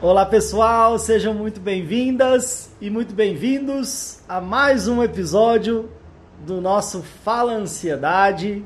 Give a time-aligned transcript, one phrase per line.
[0.00, 5.90] Olá pessoal, sejam muito bem-vindas e muito bem-vindos a mais um episódio
[6.46, 8.64] do nosso Fala Ansiedade.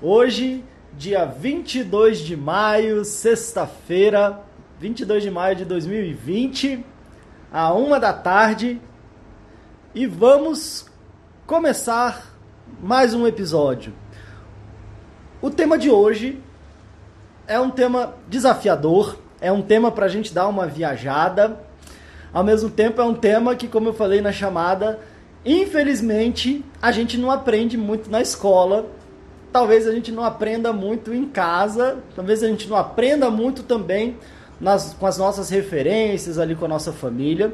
[0.00, 0.62] Hoje,
[0.96, 4.40] dia 22 de maio, sexta-feira,
[4.78, 6.86] 22 de maio de 2020,
[7.52, 8.80] a uma da tarde,
[9.92, 10.86] e vamos
[11.44, 12.36] começar
[12.80, 13.92] mais um episódio.
[15.40, 16.40] O tema de hoje
[17.48, 21.58] é um tema desafiador, é um tema para a gente dar uma viajada.
[22.32, 25.00] Ao mesmo tempo, é um tema que, como eu falei na chamada,
[25.44, 28.86] infelizmente a gente não aprende muito na escola.
[29.52, 31.98] Talvez a gente não aprenda muito em casa.
[32.14, 34.16] Talvez a gente não aprenda muito também
[34.60, 37.52] nas, com as nossas referências ali com a nossa família.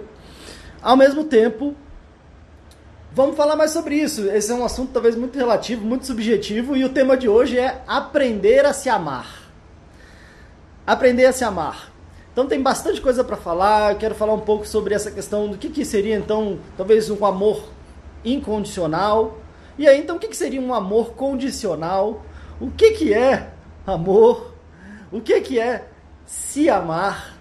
[0.82, 1.74] Ao mesmo tempo,
[3.12, 4.28] vamos falar mais sobre isso.
[4.28, 6.76] Esse é um assunto talvez muito relativo, muito subjetivo.
[6.76, 9.37] E o tema de hoje é aprender a se amar
[10.88, 11.92] aprender a se amar.
[12.32, 13.92] Então tem bastante coisa para falar.
[13.92, 17.26] Eu quero falar um pouco sobre essa questão do que, que seria então talvez um
[17.26, 17.62] amor
[18.24, 19.36] incondicional.
[19.76, 22.22] E aí então o que, que seria um amor condicional?
[22.58, 23.50] O que, que é
[23.86, 24.54] amor?
[25.12, 25.88] O que, que é
[26.24, 27.34] se amar?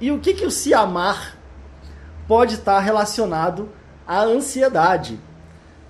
[0.00, 1.36] E o que, que o se amar
[2.28, 3.68] pode estar relacionado
[4.06, 5.18] à ansiedade?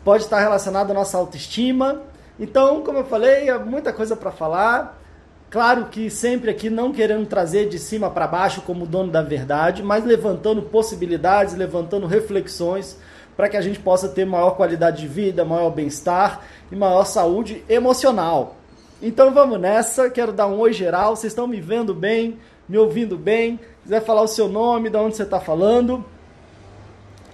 [0.03, 2.03] Pode estar relacionado à nossa autoestima.
[2.41, 4.99] Então, como eu falei, há muita coisa para falar.
[5.49, 9.83] Claro que sempre aqui não querendo trazer de cima para baixo como dono da verdade,
[9.83, 12.99] mas levantando possibilidades, levantando reflexões
[13.37, 16.43] para que a gente possa ter maior qualidade de vida, maior bem-estar
[16.73, 18.57] e maior saúde emocional.
[19.01, 23.17] Então vamos nessa, quero dar um oi geral, vocês estão me vendo bem, me ouvindo
[23.17, 26.05] bem, quiser falar o seu nome, de onde você está falando.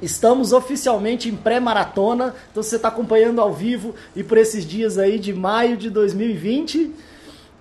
[0.03, 5.19] Estamos oficialmente em pré-maratona, então você está acompanhando ao vivo e por esses dias aí
[5.19, 6.93] de maio de 2020.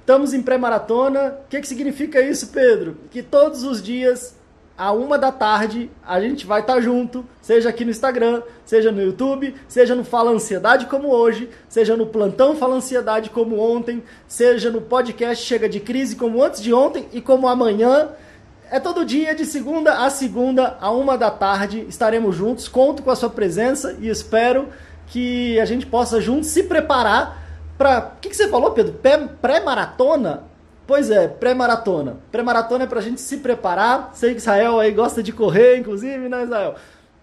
[0.01, 1.37] Estamos em pré-maratona.
[1.45, 2.97] O que, que significa isso, Pedro?
[3.11, 4.35] Que todos os dias,
[4.75, 8.91] a uma da tarde, a gente vai estar tá junto, seja aqui no Instagram, seja
[8.91, 14.03] no YouTube, seja no Fala Ansiedade como hoje, seja no Plantão Fala Ansiedade como ontem,
[14.27, 18.09] seja no podcast Chega de Crise como antes de ontem e como amanhã.
[18.71, 22.67] É todo dia, de segunda a segunda, a uma da tarde, estaremos juntos.
[22.67, 24.69] Conto com a sua presença e espero
[25.05, 27.40] que a gente possa juntos se preparar
[27.81, 28.13] para.
[28.17, 28.93] O que, que você falou, Pedro?
[29.41, 30.43] Pré-maratona?
[30.85, 32.17] Pois é, pré-maratona.
[32.31, 34.11] Pré-maratona é pra gente se preparar.
[34.13, 36.75] Sei que Israel aí gosta de correr, inclusive, né, Israel?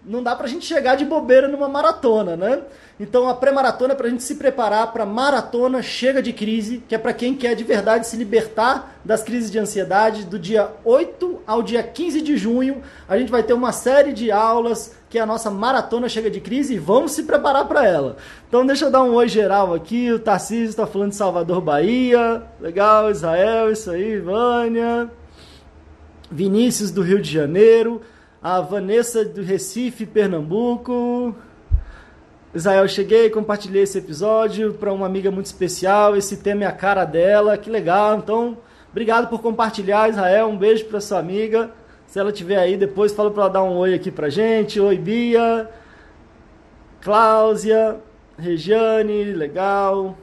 [0.05, 2.61] Não dá pra gente chegar de bobeira numa maratona, né?
[2.99, 6.95] Então a pré-maratona é para a gente se preparar para maratona chega de crise, que
[6.95, 10.25] é para quem quer de verdade se libertar das crises de ansiedade.
[10.25, 14.31] Do dia 8 ao dia 15 de junho, a gente vai ter uma série de
[14.31, 18.17] aulas que é a nossa maratona chega de crise e vamos se preparar para ela.
[18.47, 20.11] Então deixa eu dar um oi geral aqui.
[20.11, 22.43] O Tarcísio está falando de Salvador, Bahia.
[22.61, 25.09] Legal, Israel, isso aí, Vânia.
[26.31, 28.01] Vinícius do Rio de Janeiro.
[28.41, 31.35] A Vanessa do Recife, Pernambuco.
[32.55, 36.15] Israel, cheguei, compartilhei esse episódio para uma amiga muito especial.
[36.15, 38.17] Esse tema é a cara dela, que legal.
[38.17, 38.57] Então,
[38.91, 40.47] obrigado por compartilhar, Israel.
[40.47, 41.71] Um beijo para sua amiga.
[42.07, 44.79] Se ela estiver aí, depois fala para ela dar um oi aqui pra gente.
[44.79, 45.69] Oi, Bia.
[47.01, 47.99] Cláudia,
[48.37, 50.17] Regiane, legal.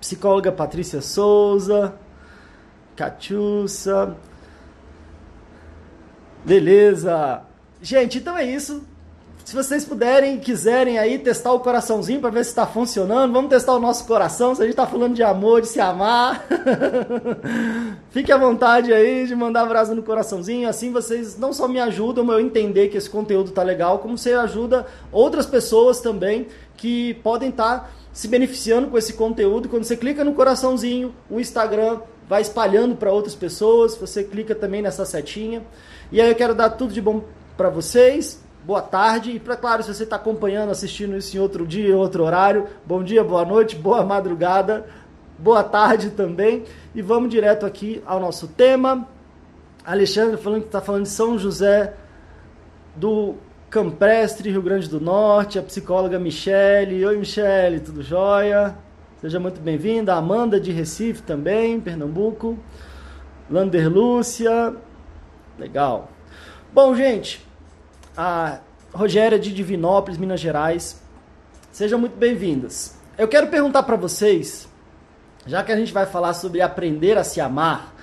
[0.00, 1.94] Psicóloga Patrícia Souza.
[2.96, 4.16] Catiussa.
[6.46, 7.42] Beleza.
[7.82, 8.84] Gente, então é isso.
[9.44, 13.74] Se vocês puderem, quiserem aí testar o coraçãozinho para ver se está funcionando, vamos testar
[13.74, 14.54] o nosso coração.
[14.54, 16.46] Se a gente está falando de amor, de se amar,
[18.10, 20.68] fique à vontade aí de mandar brasa no coraçãozinho.
[20.68, 24.16] Assim vocês não só me ajudam a eu entender que esse conteúdo tá legal, como
[24.16, 26.46] você ajuda outras pessoas também
[26.76, 29.68] que podem estar tá se beneficiando com esse conteúdo.
[29.68, 33.96] Quando você clica no coraçãozinho, o Instagram vai espalhando para outras pessoas.
[33.96, 35.62] Você clica também nessa setinha.
[36.10, 37.24] E aí eu quero dar tudo de bom
[37.56, 38.42] para vocês.
[38.64, 39.30] Boa tarde.
[39.30, 42.66] E, pra, claro, se você está acompanhando, assistindo isso em outro dia, em outro horário,
[42.84, 44.86] bom dia, boa noite, boa madrugada,
[45.38, 46.64] boa tarde também.
[46.94, 49.06] E vamos direto aqui ao nosso tema.
[49.84, 51.94] Alexandre falando que está falando de São José
[52.96, 53.34] do
[53.70, 57.04] Camprestre, Rio Grande do Norte, a psicóloga Michele.
[57.04, 58.76] Oi, Michele, tudo jóia?
[59.20, 60.14] Seja muito bem-vinda.
[60.14, 62.58] Amanda de Recife também, Pernambuco.
[63.50, 64.74] Lander Lúcia.
[65.58, 66.10] Legal.
[66.72, 67.44] Bom, gente,
[68.16, 68.60] a
[68.92, 71.02] Rogéria de Divinópolis, Minas Gerais.
[71.72, 72.98] Sejam muito bem-vindas.
[73.16, 74.68] Eu quero perguntar para vocês,
[75.46, 77.94] já que a gente vai falar sobre aprender a se amar,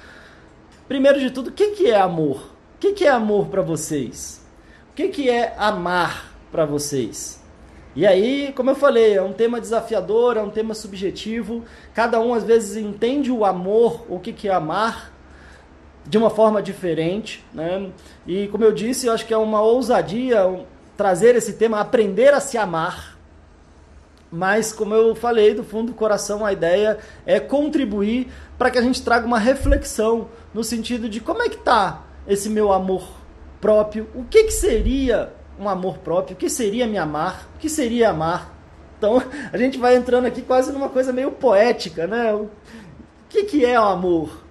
[0.88, 2.38] primeiro de tudo, o que, que é amor?
[2.76, 4.44] O que, que é amor para vocês?
[4.90, 7.40] O que, que é amar para vocês?
[7.96, 11.64] E aí, como eu falei, é um tema desafiador, é um tema subjetivo.
[11.94, 15.13] Cada um às vezes entende o amor, o que, que é amar,
[16.06, 17.44] de uma forma diferente.
[17.54, 17.90] Né?
[18.28, 20.66] E como eu disse, eu acho que é uma ousadia
[20.98, 23.18] trazer esse tema, aprender a se amar.
[24.32, 28.82] Mas, como eu falei, do fundo do coração, a ideia é contribuir para que a
[28.82, 33.08] gente traga uma reflexão no sentido de como é que está esse meu amor
[33.62, 37.70] próprio, o que, que seria um amor próprio, o que seria me amar, o que
[37.70, 38.54] seria amar.
[38.98, 39.22] Então
[39.54, 42.34] a gente vai entrando aqui quase numa coisa meio poética, né?
[42.34, 42.50] O
[43.30, 44.43] que, que é o amor?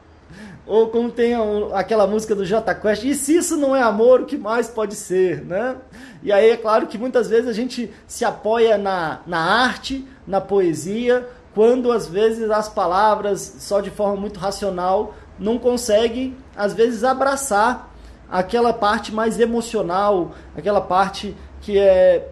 [0.66, 1.34] Ou como tem
[1.72, 4.94] aquela música do J Quest, e se isso não é amor, o que mais pode
[4.94, 5.76] ser, né?
[6.22, 10.40] E aí é claro que muitas vezes a gente se apoia na, na arte, na
[10.40, 17.04] poesia, quando às vezes as palavras, só de forma muito racional, não conseguem, às vezes,
[17.04, 17.90] abraçar
[18.30, 22.31] aquela parte mais emocional, aquela parte que é,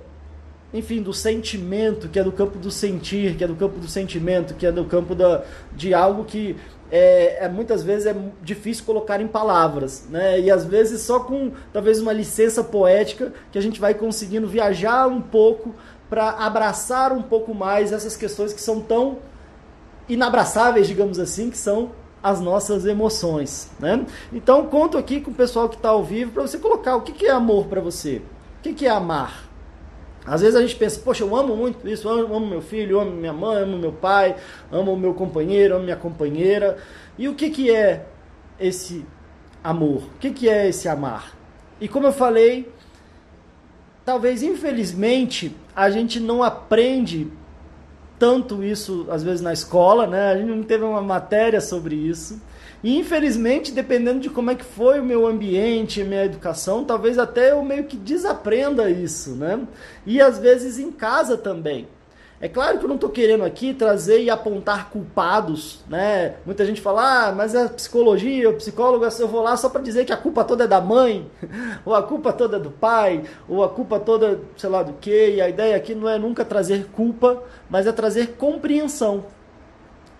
[0.72, 4.54] enfim, do sentimento, que é do campo do sentir, que é do campo do sentimento,
[4.54, 5.42] que é do campo da,
[5.74, 6.56] de algo que
[6.90, 10.40] é, é, muitas vezes é difícil colocar em palavras, né?
[10.40, 15.06] E às vezes só com talvez uma licença poética que a gente vai conseguindo viajar
[15.06, 15.74] um pouco
[16.08, 19.18] para abraçar um pouco mais essas questões que são tão
[20.08, 23.70] inabraçáveis, digamos assim, que são as nossas emoções.
[23.78, 24.04] Né?
[24.32, 27.12] Então, conto aqui com o pessoal que está ao vivo para você colocar o que,
[27.12, 28.20] que é amor para você.
[28.58, 29.49] O que, que é amar?
[30.26, 33.00] Às vezes a gente pensa, poxa, eu amo muito isso, eu amo meu filho, eu
[33.00, 34.36] amo minha mãe, amo meu pai,
[34.70, 36.76] amo meu companheiro, amo minha companheira.
[37.18, 38.06] E o que, que é
[38.58, 39.04] esse
[39.64, 40.02] amor?
[40.02, 41.34] O que, que é esse amar?
[41.80, 42.70] E como eu falei,
[44.04, 47.30] talvez infelizmente a gente não aprende
[48.20, 50.32] tanto isso, às vezes, na escola, né?
[50.32, 52.38] A gente não teve uma matéria sobre isso.
[52.82, 57.52] E, infelizmente, dependendo de como é que foi o meu ambiente, minha educação, talvez até
[57.52, 59.60] eu meio que desaprenda isso, né?
[60.06, 61.86] E, às vezes, em casa também.
[62.42, 66.36] É claro que eu não estou querendo aqui trazer e apontar culpados, né?
[66.46, 70.06] Muita gente fala, ah, mas a psicologia, o psicólogo, eu vou lá só para dizer
[70.06, 71.30] que a culpa toda é da mãe,
[71.84, 75.32] ou a culpa toda é do pai, ou a culpa toda, sei lá do que.
[75.32, 79.26] E a ideia aqui não é nunca trazer culpa, mas é trazer compreensão.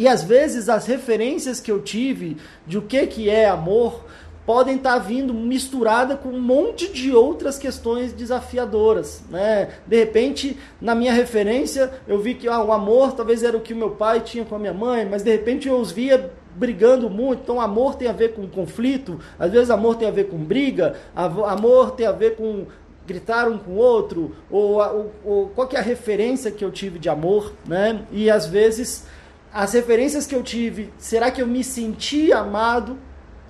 [0.01, 4.07] E às vezes as referências que eu tive de o que, que é amor
[4.47, 9.69] podem estar tá vindo misturada com um monte de outras questões desafiadoras, né?
[9.87, 13.75] De repente, na minha referência, eu vi que ah, o amor talvez era o que
[13.75, 17.11] o meu pai tinha com a minha mãe, mas de repente eu os via brigando
[17.11, 17.43] muito.
[17.43, 20.97] Então, amor tem a ver com conflito, às vezes amor tem a ver com briga,
[21.15, 22.65] amor tem a ver com
[23.07, 26.99] gritar um com o outro, ou, ou, ou qual é a referência que eu tive
[26.99, 28.01] de amor, né?
[28.11, 29.05] E às vezes
[29.53, 32.99] as referências que eu tive, será que eu me senti amado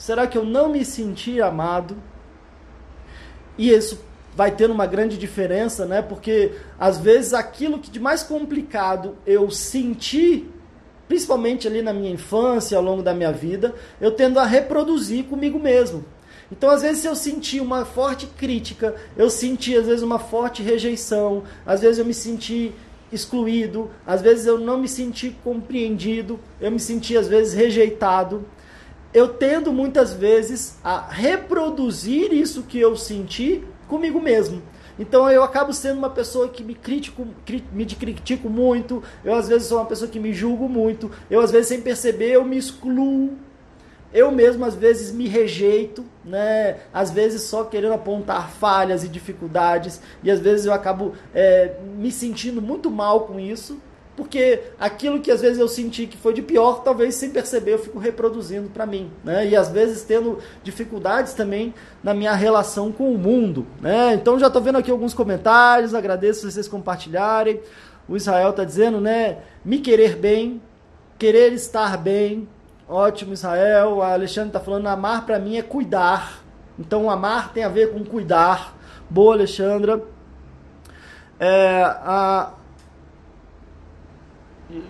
[0.01, 1.95] Será que eu não me senti amado?
[3.59, 4.03] E isso
[4.35, 6.01] vai tendo uma grande diferença, né?
[6.01, 10.49] Porque às vezes aquilo que de mais complicado eu senti,
[11.07, 15.59] principalmente ali na minha infância, ao longo da minha vida, eu tendo a reproduzir comigo
[15.59, 16.03] mesmo.
[16.51, 21.45] Então, às vezes, eu senti uma forte crítica, eu senti, às vezes, uma forte rejeição,
[21.65, 22.73] às vezes, eu me senti
[23.13, 28.45] excluído, às vezes, eu não me senti compreendido, eu me senti, às vezes, rejeitado
[29.13, 34.63] eu tendo muitas vezes a reproduzir isso que eu senti comigo mesmo.
[34.99, 37.27] Então eu acabo sendo uma pessoa que me critico,
[37.73, 41.51] me critico muito, eu às vezes sou uma pessoa que me julgo muito, eu às
[41.51, 43.37] vezes sem perceber eu me excluo,
[44.13, 46.79] eu mesmo às vezes me rejeito, né?
[46.93, 52.11] Às vezes só querendo apontar falhas e dificuldades, e às vezes eu acabo é, me
[52.11, 53.81] sentindo muito mal com isso,
[54.17, 57.79] porque aquilo que às vezes eu senti que foi de pior, talvez sem perceber eu
[57.79, 59.47] fico reproduzindo para mim, né?
[59.47, 64.13] E às vezes tendo dificuldades também na minha relação com o mundo, né?
[64.15, 67.61] Então já estou vendo aqui alguns comentários, agradeço vocês compartilharem.
[68.09, 69.39] O Israel está dizendo, né?
[69.65, 70.61] Me querer bem,
[71.19, 72.47] querer estar bem,
[72.91, 74.03] Ótimo, Israel.
[74.03, 76.43] A Alexandre está falando: amar para mim é cuidar.
[76.77, 78.77] Então, amar tem a ver com cuidar.
[79.09, 80.03] Boa, Alexandra.
[81.39, 82.53] É, a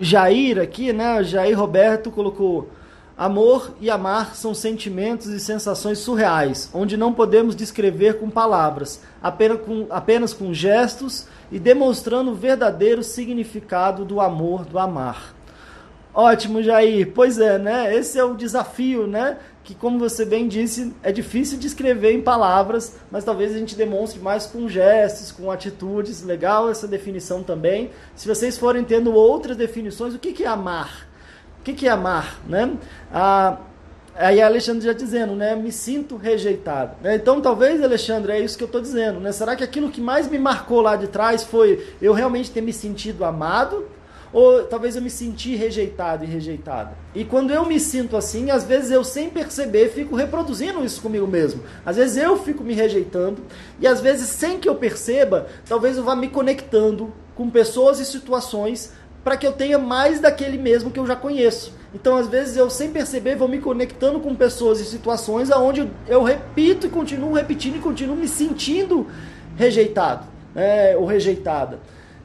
[0.01, 1.23] Jair aqui, né?
[1.23, 2.71] Jair Roberto colocou:
[3.19, 9.61] amor e amar são sentimentos e sensações surreais, onde não podemos descrever com palavras, apenas
[9.61, 15.35] com, apenas com gestos e demonstrando o verdadeiro significado do amor, do amar.
[16.13, 17.13] Ótimo, Jair.
[17.15, 17.95] Pois é, né?
[17.95, 19.39] Esse é o desafio, né?
[19.63, 23.77] Que, como você bem disse, é difícil de escrever em palavras, mas talvez a gente
[23.77, 26.23] demonstre mais com gestos, com atitudes.
[26.23, 27.91] Legal essa definição também.
[28.17, 31.07] Se vocês forem tendo outras definições, o que, que é amar?
[31.61, 32.73] O que, que é amar, né?
[33.13, 33.59] Ah,
[34.17, 35.55] aí a Alexandre já dizendo, né?
[35.55, 36.97] Me sinto rejeitado.
[37.03, 37.15] Né?
[37.15, 39.31] Então, talvez, Alexandre, é isso que eu estou dizendo, né?
[39.31, 42.73] Será que aquilo que mais me marcou lá de trás foi eu realmente ter me
[42.73, 43.87] sentido amado?
[44.33, 46.93] Ou talvez eu me senti rejeitado e rejeitada.
[47.15, 51.27] E quando eu me sinto assim, às vezes eu sem perceber fico reproduzindo isso comigo
[51.27, 51.63] mesmo.
[51.85, 53.43] Às vezes eu fico me rejeitando
[53.81, 58.05] e às vezes sem que eu perceba, talvez eu vá me conectando com pessoas e
[58.05, 58.93] situações
[59.25, 61.75] para que eu tenha mais daquele mesmo que eu já conheço.
[61.95, 66.23] Então, às vezes eu sem perceber vou me conectando com pessoas e situações aonde eu
[66.23, 69.09] repito e continuo repetindo e continuo me sentindo
[69.57, 71.81] rejeitado, né, ou rejeitada.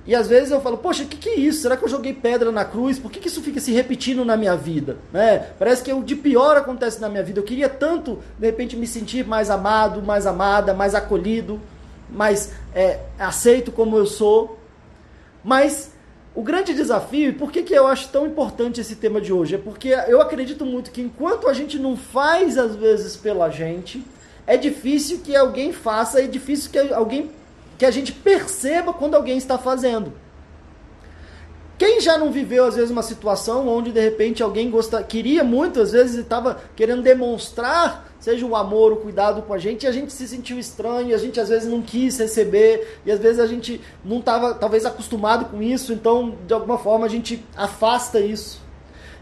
[0.08, 1.62] E às vezes eu falo, poxa, o que, que é isso?
[1.62, 3.00] Será que eu joguei pedra na cruz?
[3.00, 4.98] Por que, que isso fica se repetindo na minha vida?
[5.12, 5.40] Né?
[5.58, 7.40] Parece que o de pior acontece na minha vida.
[7.40, 11.60] Eu queria tanto, de repente, me sentir mais amado, mais amada, mais acolhido,
[12.08, 14.60] mais é, aceito como eu sou.
[15.44, 15.92] Mas
[16.36, 19.56] o grande desafio, e por que, que eu acho tão importante esse tema de hoje?
[19.56, 24.06] É porque eu acredito muito que enquanto a gente não faz, às vezes, pela gente,
[24.46, 27.32] é difícil que alguém faça, é difícil que alguém
[27.78, 30.14] que a gente perceba quando alguém está fazendo.
[31.78, 35.82] Quem já não viveu, às vezes, uma situação onde, de repente, alguém gosta, queria muito,
[35.82, 39.92] às vezes, estava querendo demonstrar, seja o amor, o cuidado com a gente, e a
[39.92, 43.48] gente se sentiu estranho, a gente, às vezes, não quis receber, e às vezes a
[43.48, 48.65] gente não estava, talvez, acostumado com isso, então, de alguma forma, a gente afasta isso.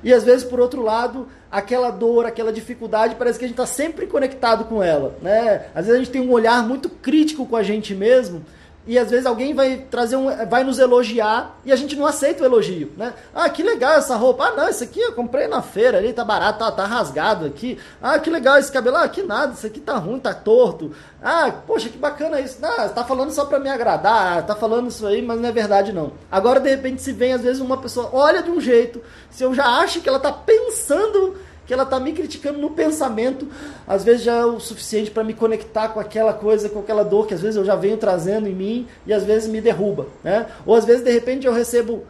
[0.04, 3.66] E, às vezes, por outro lado, aquela dor, aquela dificuldade, parece que a gente está
[3.66, 5.16] sempre conectado com ela.
[5.22, 5.68] Né?
[5.74, 8.44] Às vezes a gente tem um olhar muito crítico com a gente mesmo,
[8.86, 12.44] e às vezes alguém vai trazer um, vai nos elogiar e a gente não aceita
[12.44, 13.14] o elogio, né?
[13.34, 14.46] Ah, que legal essa roupa.
[14.46, 17.80] Ah, não, isso aqui eu comprei na feira, ali tá barato, tá, tá rasgado aqui.
[18.02, 18.98] Ah, que legal esse cabelo.
[18.98, 20.92] Ah, que nada, isso aqui tá ruim, tá torto.
[21.22, 22.58] Ah, poxa, que bacana isso.
[22.62, 25.52] Ah, tá falando só para me agradar, ah, tá falando isso aí, mas não é
[25.52, 26.12] verdade não.
[26.30, 29.54] Agora de repente se vem às vezes uma pessoa olha de um jeito, se eu
[29.54, 33.48] já acho que ela tá pensando que ela está me criticando no pensamento,
[33.88, 37.28] às vezes já é o suficiente para me conectar com aquela coisa, com aquela dor
[37.28, 40.48] que às vezes eu já venho trazendo em mim e às vezes me derruba, né?
[40.66, 42.04] Ou às vezes de repente eu recebo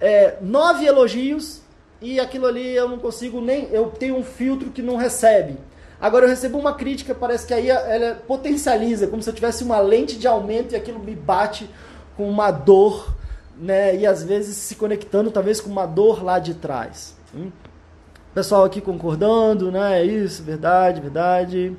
[0.00, 1.60] é, nove elogios
[2.00, 5.56] e aquilo ali eu não consigo nem, eu tenho um filtro que não recebe.
[6.00, 9.80] Agora eu recebo uma crítica, parece que aí ela potencializa, como se eu tivesse uma
[9.80, 11.70] lente de aumento e aquilo me bate
[12.16, 13.14] com uma dor,
[13.56, 13.96] né?
[13.96, 17.16] E às vezes se conectando talvez com uma dor lá de trás.
[17.34, 17.50] Hum?
[18.36, 19.98] Pessoal aqui concordando, né?
[19.98, 21.74] É isso, verdade, verdade.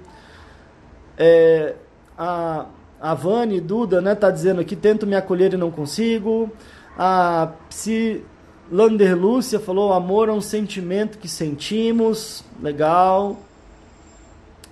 [1.15, 1.75] É,
[2.17, 2.65] a,
[2.99, 6.51] a Vani Duda, né, tá dizendo aqui, tento me acolher e não consigo.
[6.97, 8.25] A Psi
[8.71, 12.43] Lander Lúcia falou, amor é um sentimento que sentimos.
[12.59, 13.37] Legal.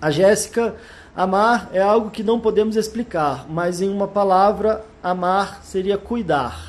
[0.02, 0.74] A Jéssica,
[1.14, 6.65] amar é algo que não podemos explicar, mas em uma palavra, amar seria cuidar.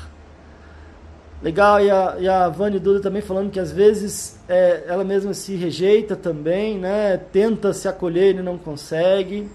[1.40, 5.32] Legal, e a, e a Vani Duda também falando que às vezes é, ela mesma
[5.32, 7.16] se rejeita também, né?
[7.16, 9.48] Tenta se acolher e não consegue.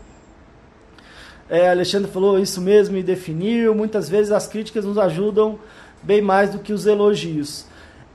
[1.50, 3.76] É, Alexandre falou isso mesmo e definiu.
[3.76, 5.60] Muitas vezes as críticas nos ajudam
[6.02, 7.66] bem mais do que os elogios.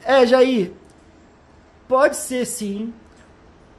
[0.03, 0.73] É, Jair,
[1.87, 2.93] pode ser sim,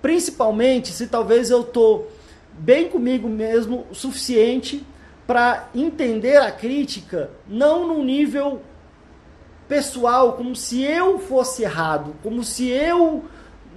[0.04, 2.04] principalmente se talvez eu tô
[2.54, 4.86] bem comigo mesmo o suficiente
[5.26, 8.62] para entender a crítica, não num nível
[9.70, 13.24] pessoal, como se eu fosse errado, como se eu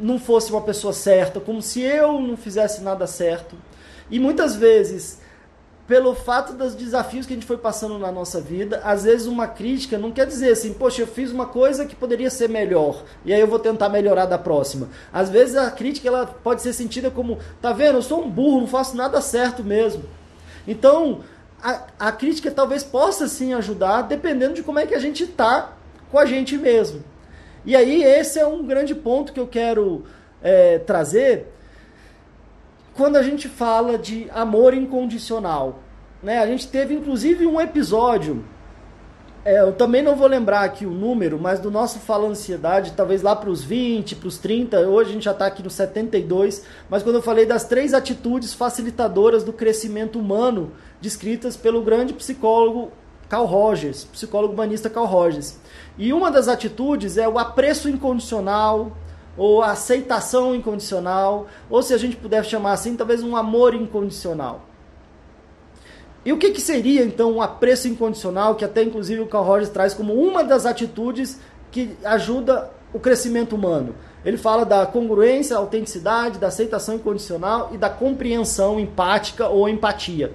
[0.00, 3.54] não fosse uma pessoa certa, como se eu não fizesse nada certo.
[4.10, 5.20] E muitas vezes,
[5.86, 9.46] pelo fato dos desafios que a gente foi passando na nossa vida, às vezes uma
[9.46, 13.32] crítica não quer dizer assim, poxa, eu fiz uma coisa que poderia ser melhor, e
[13.32, 14.88] aí eu vou tentar melhorar da próxima.
[15.12, 18.60] Às vezes a crítica ela pode ser sentida como, tá vendo, eu sou um burro,
[18.60, 20.04] não faço nada certo mesmo.
[20.66, 21.20] Então,
[21.62, 25.76] a, a crítica talvez possa sim ajudar, dependendo de como é que a gente está
[26.12, 27.02] com a gente mesmo.
[27.64, 30.04] E aí, esse é um grande ponto que eu quero
[30.42, 31.46] é, trazer
[32.94, 35.80] quando a gente fala de amor incondicional.
[36.22, 36.38] Né?
[36.38, 38.44] A gente teve inclusive um episódio
[39.44, 43.22] é, eu também não vou lembrar aqui o número, mas do nosso Fala Ansiedade, talvez
[43.22, 46.64] lá para os 20, para os 30, hoje a gente já está aqui no 72,
[46.88, 52.92] mas quando eu falei das três atitudes facilitadoras do crescimento humano, descritas pelo grande psicólogo
[53.32, 55.56] Carl Rogers, psicólogo humanista Carl Rogers.
[55.96, 58.92] E uma das atitudes é o apreço incondicional,
[59.38, 64.60] ou a aceitação incondicional, ou se a gente puder chamar assim, talvez um amor incondicional.
[66.22, 69.70] E o que, que seria então um apreço incondicional, que até inclusive o Carl Rogers
[69.70, 73.94] traz como uma das atitudes que ajuda o crescimento humano?
[74.26, 80.34] Ele fala da congruência, autenticidade, da aceitação incondicional e da compreensão empática ou empatia.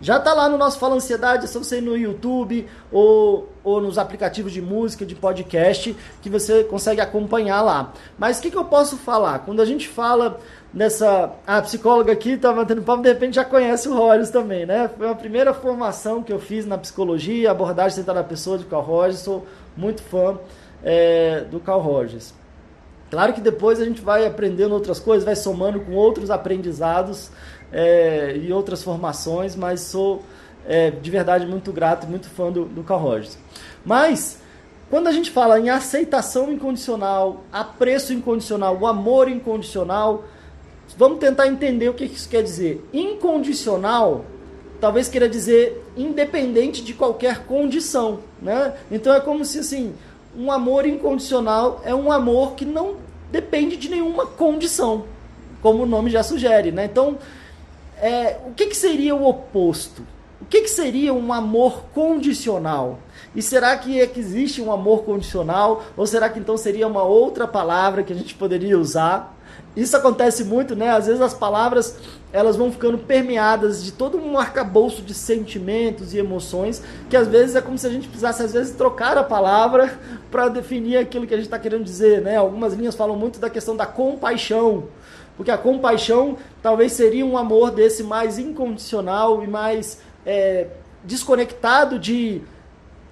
[0.00, 3.80] Já está lá no nosso Fala Ansiedade, é só você ir no YouTube ou, ou
[3.80, 7.92] nos aplicativos de música, de podcast, que você consegue acompanhar lá.
[8.16, 9.40] Mas o que, que eu posso falar?
[9.40, 10.38] Quando a gente fala
[10.72, 11.32] nessa.
[11.46, 14.88] A psicóloga aqui estava tendo papo, de repente já conhece o Rogers também, né?
[14.96, 18.82] Foi a primeira formação que eu fiz na psicologia, abordagem centrada na pessoa de Carl
[18.82, 20.38] Rogers, sou muito fã
[20.84, 22.32] é, do Carl Rogers.
[23.10, 27.30] Claro que depois a gente vai aprendendo outras coisas, vai somando com outros aprendizados
[27.72, 30.22] é, e outras formações, mas sou
[30.66, 33.38] é, de verdade muito grato muito fã do, do Carl Rogers.
[33.84, 34.40] Mas
[34.90, 40.24] quando a gente fala em aceitação incondicional, apreço incondicional, o amor incondicional,
[40.96, 42.84] Vamos tentar entender o que isso quer dizer.
[42.92, 44.24] Incondicional
[44.80, 48.74] talvez queira dizer independente de qualquer condição, né?
[48.90, 49.92] Então é como se assim,
[50.36, 52.96] um amor incondicional é um amor que não
[53.30, 55.04] depende de nenhuma condição,
[55.60, 56.84] como o nome já sugere, né?
[56.84, 57.18] Então,
[58.00, 60.02] é, o que, que seria o oposto?
[60.40, 63.00] O que, que seria um amor condicional?
[63.34, 65.82] E será que, é que existe um amor condicional?
[65.96, 69.36] Ou será que então seria uma outra palavra que a gente poderia usar?
[69.76, 70.90] Isso acontece muito, né?
[70.90, 71.96] Às vezes as palavras
[72.32, 77.56] elas vão ficando permeadas de todo um arcabouço de sentimentos e emoções, que às vezes
[77.56, 79.98] é como se a gente precisasse às vezes trocar a palavra
[80.30, 82.36] para definir aquilo que a gente está querendo dizer, né?
[82.36, 84.84] Algumas linhas falam muito da questão da compaixão,
[85.38, 90.66] porque a compaixão talvez seria um amor desse mais incondicional e mais é,
[91.04, 92.42] desconectado de,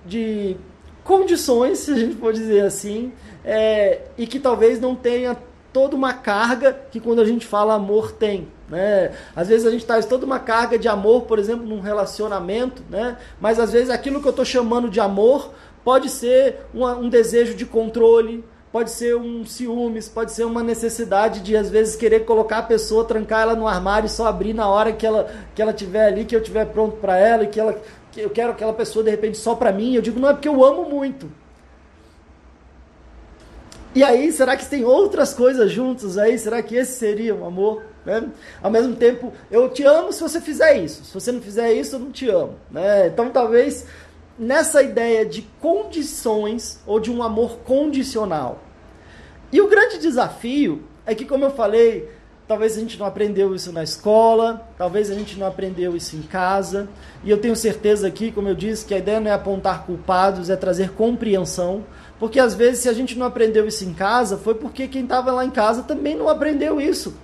[0.05, 0.57] de
[1.05, 3.13] condições, se a gente pode dizer assim,
[3.45, 5.37] é, e que talvez não tenha
[5.73, 8.49] toda uma carga que quando a gente fala amor tem.
[8.69, 9.13] Né?
[9.37, 13.19] Às vezes a gente traz toda uma carga de amor, por exemplo, num relacionamento, né?
[13.41, 15.53] mas às vezes aquilo que eu estou chamando de amor
[15.85, 18.45] pode ser um, um desejo de controle,
[18.77, 23.07] pode ser um ciúmes, pode ser uma necessidade de às vezes querer colocar a pessoa,
[23.07, 26.27] trancar ela no armário e só abrir na hora que ela que ela tiver ali,
[26.27, 27.81] que eu tiver pronto para ela e que ela
[28.13, 29.95] que eu quero aquela pessoa de repente só para mim.
[29.95, 31.27] Eu digo não é porque eu amo muito,
[33.95, 36.39] e aí, será que tem outras coisas juntos aí?
[36.39, 37.83] Será que esse seria um amor?
[38.05, 38.29] Né?
[38.63, 41.03] Ao mesmo tempo, eu te amo se você fizer isso.
[41.03, 42.57] Se você não fizer isso, eu não te amo.
[42.71, 43.07] Né?
[43.07, 43.87] Então, talvez
[44.39, 48.66] nessa ideia de condições ou de um amor condicional.
[49.53, 52.09] E o grande desafio é que, como eu falei,
[52.49, 56.23] talvez a gente não aprendeu isso na escola, talvez a gente não aprendeu isso em
[56.23, 56.89] casa.
[57.25, 60.51] E eu tenho certeza aqui, como eu disse, que a ideia não é apontar culpados,
[60.51, 61.85] é trazer compreensão.
[62.19, 65.33] Porque às vezes, se a gente não aprendeu isso em casa, foi porque quem estava
[65.33, 67.15] lá em casa também não aprendeu isso.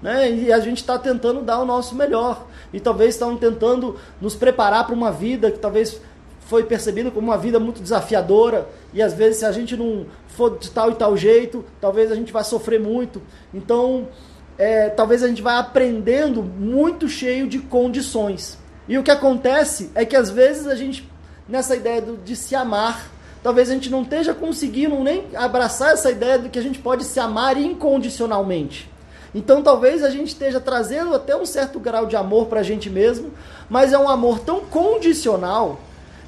[0.00, 0.30] Né?
[0.30, 2.46] E a gente está tentando dar o nosso melhor.
[2.72, 6.00] E talvez estão tentando nos preparar para uma vida que talvez
[6.48, 8.66] foi percebida como uma vida muito desafiadora.
[8.94, 12.14] E às vezes, se a gente não for de tal e tal jeito, talvez a
[12.14, 13.20] gente vai sofrer muito.
[13.52, 14.08] Então,
[14.56, 18.58] é, talvez a gente vai aprendendo muito cheio de condições.
[18.88, 21.06] E o que acontece é que às vezes a gente,
[21.46, 23.10] nessa ideia do, de se amar,
[23.42, 27.04] talvez a gente não esteja conseguindo nem abraçar essa ideia de que a gente pode
[27.04, 28.90] se amar incondicionalmente.
[29.34, 32.88] Então talvez a gente esteja trazendo até um certo grau de amor para a gente
[32.88, 33.32] mesmo,
[33.68, 35.78] mas é um amor tão condicional,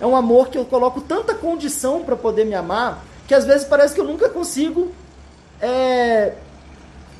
[0.00, 3.66] é um amor que eu coloco tanta condição para poder me amar, que às vezes
[3.66, 4.90] parece que eu nunca consigo
[5.60, 6.32] é,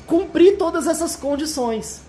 [0.07, 2.01] cumprir todas essas condições.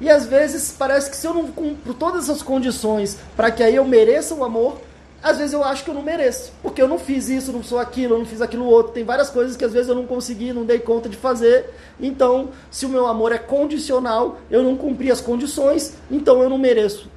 [0.00, 3.74] E às vezes parece que se eu não cumpro todas essas condições para que aí
[3.74, 4.80] eu mereça o amor,
[5.22, 7.78] às vezes eu acho que eu não mereço, porque eu não fiz isso, não sou
[7.80, 8.92] aquilo, eu não fiz aquilo outro.
[8.92, 11.70] Tem várias coisas que às vezes eu não consegui, não dei conta de fazer.
[11.98, 16.58] Então, se o meu amor é condicional, eu não cumpri as condições, então eu não
[16.58, 17.15] mereço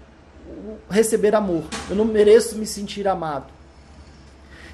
[0.90, 1.64] receber amor.
[1.90, 3.48] Eu não mereço me sentir amado.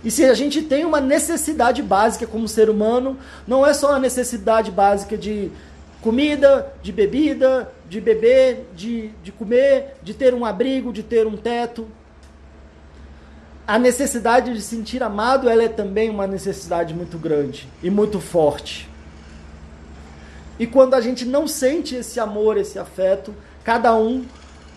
[0.04, 4.00] E se a gente tem uma necessidade básica como ser humano, não é só a
[4.00, 5.52] necessidade básica de
[6.02, 11.36] comida, de bebida, de beber, de, de comer, de ter um abrigo, de ter um
[11.36, 11.88] teto
[13.68, 18.88] a necessidade de sentir amado, ela é também uma necessidade muito grande e muito forte.
[20.60, 24.24] E quando a gente não sente esse amor, esse afeto, cada um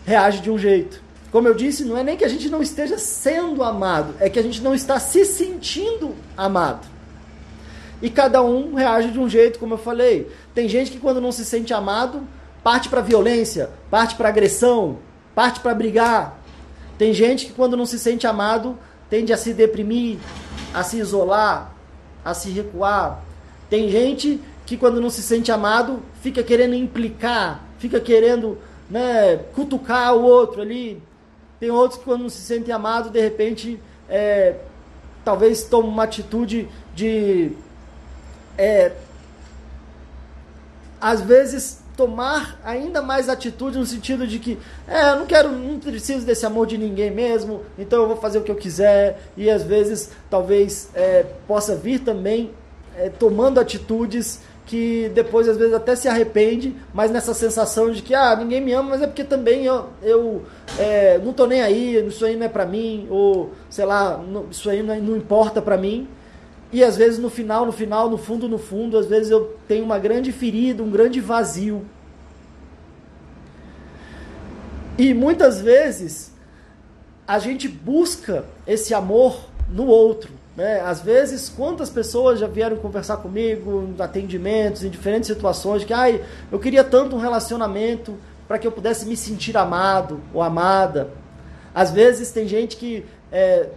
[0.06, 1.02] reage de um jeito.
[1.30, 4.38] Como eu disse, não é nem que a gente não esteja sendo amado, é que
[4.38, 6.86] a gente não está se sentindo amado.
[8.00, 10.30] E cada um reage de um jeito, como eu falei.
[10.54, 12.22] Tem gente que quando não se sente amado,
[12.62, 14.98] parte para violência, parte para agressão,
[15.34, 16.40] parte para brigar.
[16.96, 18.78] Tem gente que quando não se sente amado,
[19.10, 20.18] tende a se deprimir,
[20.72, 21.74] a se isolar,
[22.24, 23.22] a se recuar.
[23.68, 30.14] Tem gente que quando não se sente amado, fica querendo implicar, fica querendo né, cutucar
[30.14, 31.02] o outro ali.
[31.60, 34.56] Tem outros que quando não se sentem amados, de repente, é,
[35.24, 37.52] talvez tomam uma atitude de
[38.56, 38.92] é,
[41.00, 45.80] às vezes tomar ainda mais atitude no sentido de que é, eu não quero, não
[45.80, 49.50] preciso desse amor de ninguém mesmo, então eu vou fazer o que eu quiser e
[49.50, 52.52] às vezes talvez é, possa vir também
[52.96, 58.14] é, tomando atitudes que depois às vezes até se arrepende, mas nessa sensação de que
[58.14, 60.42] ah, ninguém me ama, mas é porque também eu, eu
[60.78, 64.44] é, não tô nem aí, isso aí não é pra mim, ou sei lá, não,
[64.50, 66.06] isso aí não, não importa pra mim.
[66.70, 69.82] E às vezes no final, no final, no fundo, no fundo, às vezes eu tenho
[69.86, 71.86] uma grande ferida, um grande vazio.
[74.98, 76.30] E muitas vezes
[77.26, 80.37] a gente busca esse amor no outro.
[80.58, 80.80] Né?
[80.80, 86.58] Às vezes, quantas pessoas já vieram conversar comigo atendimentos, em diferentes situações, que ai, eu
[86.58, 88.18] queria tanto um relacionamento
[88.48, 91.10] para que eu pudesse me sentir amado ou amada.
[91.72, 93.68] Às vezes tem gente que é,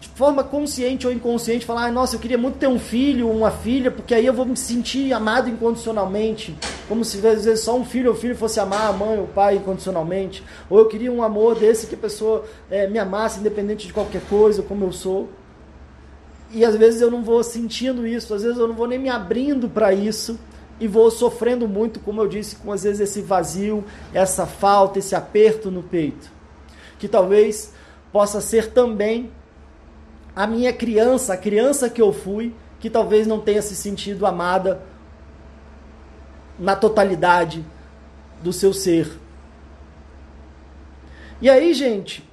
[0.00, 3.50] de forma consciente ou inconsciente, falar, ah, nossa, eu queria muito ter um filho, uma
[3.50, 6.56] filha, porque aí eu vou me sentir amado incondicionalmente.
[6.88, 9.28] Como se às vezes só um filho ou filho fosse amar a mãe ou o
[9.28, 10.42] pai incondicionalmente.
[10.70, 14.22] Ou eu queria um amor desse que a pessoa é, me amasse independente de qualquer
[14.22, 15.28] coisa, como eu sou.
[16.52, 19.08] E às vezes eu não vou sentindo isso, às vezes eu não vou nem me
[19.08, 20.38] abrindo para isso
[20.78, 25.14] e vou sofrendo muito, como eu disse, com às vezes esse vazio, essa falta, esse
[25.14, 26.30] aperto no peito.
[26.98, 27.72] Que talvez
[28.12, 29.30] possa ser também
[30.34, 34.82] a minha criança, a criança que eu fui, que talvez não tenha se sentido amada
[36.58, 37.64] na totalidade
[38.42, 39.18] do seu ser.
[41.40, 42.28] E aí, gente,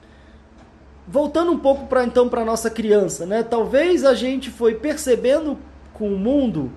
[1.12, 3.42] voltando um pouco para então para nossa criança, né?
[3.42, 5.58] Talvez a gente foi percebendo
[5.94, 6.72] com o mundo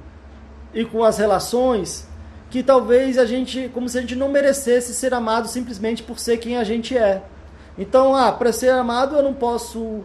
[0.73, 2.09] e com as relações
[2.51, 6.39] que talvez a gente, como se a gente não merecesse ser amado simplesmente por ser
[6.39, 7.23] quem a gente é.
[7.77, 10.03] Então, ah, para ser amado eu não posso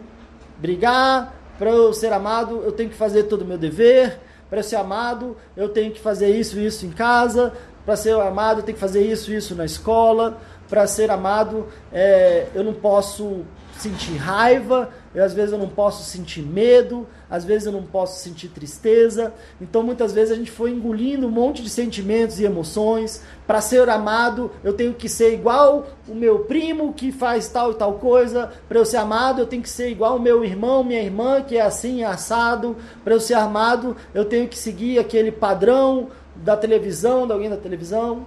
[0.58, 4.76] brigar, para eu ser amado, eu tenho que fazer todo o meu dever, para ser
[4.76, 7.52] amado, eu tenho que fazer isso e isso em casa,
[7.84, 10.38] para ser amado, eu tenho que fazer isso e isso na escola,
[10.68, 13.44] para ser amado, é, eu não posso
[13.80, 18.20] sentir raiva, eu, às vezes eu não posso sentir medo, às vezes eu não posso
[18.20, 19.32] sentir tristeza.
[19.60, 23.22] Então muitas vezes a gente foi engolindo um monte de sentimentos e emoções.
[23.46, 27.74] Para ser amado, eu tenho que ser igual o meu primo que faz tal e
[27.74, 28.52] tal coisa.
[28.68, 31.56] Para eu ser amado, eu tenho que ser igual o meu irmão, minha irmã que
[31.56, 32.76] é assim, é assado.
[33.02, 37.56] Para eu ser amado, eu tenho que seguir aquele padrão da televisão, de alguém da
[37.56, 38.26] televisão.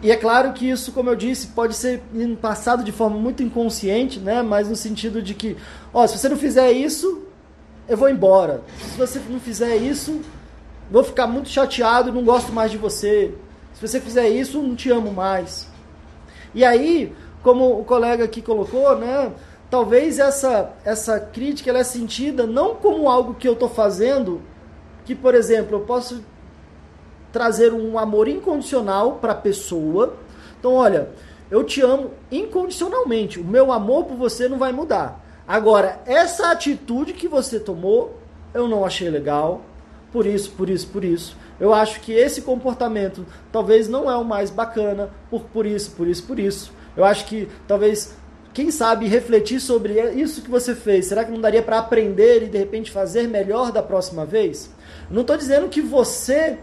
[0.00, 2.02] E é claro que isso, como eu disse, pode ser
[2.40, 4.42] passado de forma muito inconsciente, né?
[4.42, 5.56] Mas no sentido de que,
[5.92, 7.22] ó, se você não fizer isso,
[7.88, 8.62] eu vou embora.
[8.78, 10.20] Se você não fizer isso,
[10.90, 13.34] vou ficar muito chateado, não gosto mais de você.
[13.74, 15.68] Se você fizer isso, não te amo mais.
[16.54, 19.32] E aí, como o colega aqui colocou, né?
[19.70, 24.40] Talvez essa essa crítica ela é sentida não como algo que eu estou fazendo,
[25.04, 26.24] que por exemplo eu posso
[27.38, 30.16] trazer um amor incondicional para a pessoa.
[30.58, 31.10] Então, olha,
[31.48, 33.38] eu te amo incondicionalmente.
[33.38, 35.24] O meu amor por você não vai mudar.
[35.46, 38.18] Agora, essa atitude que você tomou,
[38.52, 39.60] eu não achei legal.
[40.10, 41.36] Por isso, por isso, por isso.
[41.60, 46.08] Eu acho que esse comportamento talvez não é o mais bacana, por, por isso, por
[46.08, 46.72] isso, por isso.
[46.96, 48.16] Eu acho que talvez,
[48.52, 51.06] quem sabe, refletir sobre isso que você fez.
[51.06, 54.70] Será que não daria para aprender e de repente fazer melhor da próxima vez?
[55.08, 56.58] Não estou dizendo que você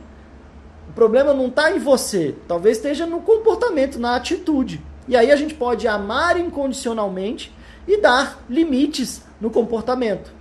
[0.96, 4.82] problema não está em você, talvez esteja no comportamento, na atitude.
[5.08, 7.54] E aí a gente pode amar incondicionalmente
[7.88, 10.32] e dar limites no comportamento.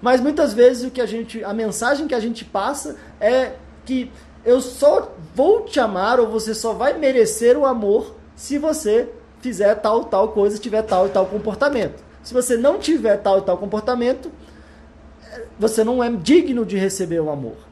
[0.00, 3.52] Mas muitas vezes o que a gente, a mensagem que a gente passa é
[3.84, 4.10] que
[4.44, 9.08] eu só vou te amar ou você só vai merecer o amor se você
[9.40, 12.02] fizer tal tal coisa, tiver tal e tal comportamento.
[12.22, 14.30] Se você não tiver tal e tal comportamento,
[15.58, 17.67] você não é digno de receber o amor.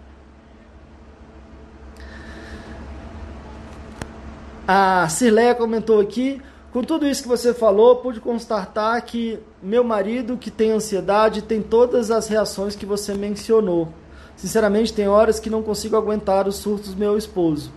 [4.66, 10.36] A Cirleia comentou aqui, com tudo isso que você falou, pude constatar que meu marido,
[10.36, 13.88] que tem ansiedade, tem todas as reações que você mencionou.
[14.36, 17.72] Sinceramente, tem horas que não consigo aguentar os surtos do meu esposo.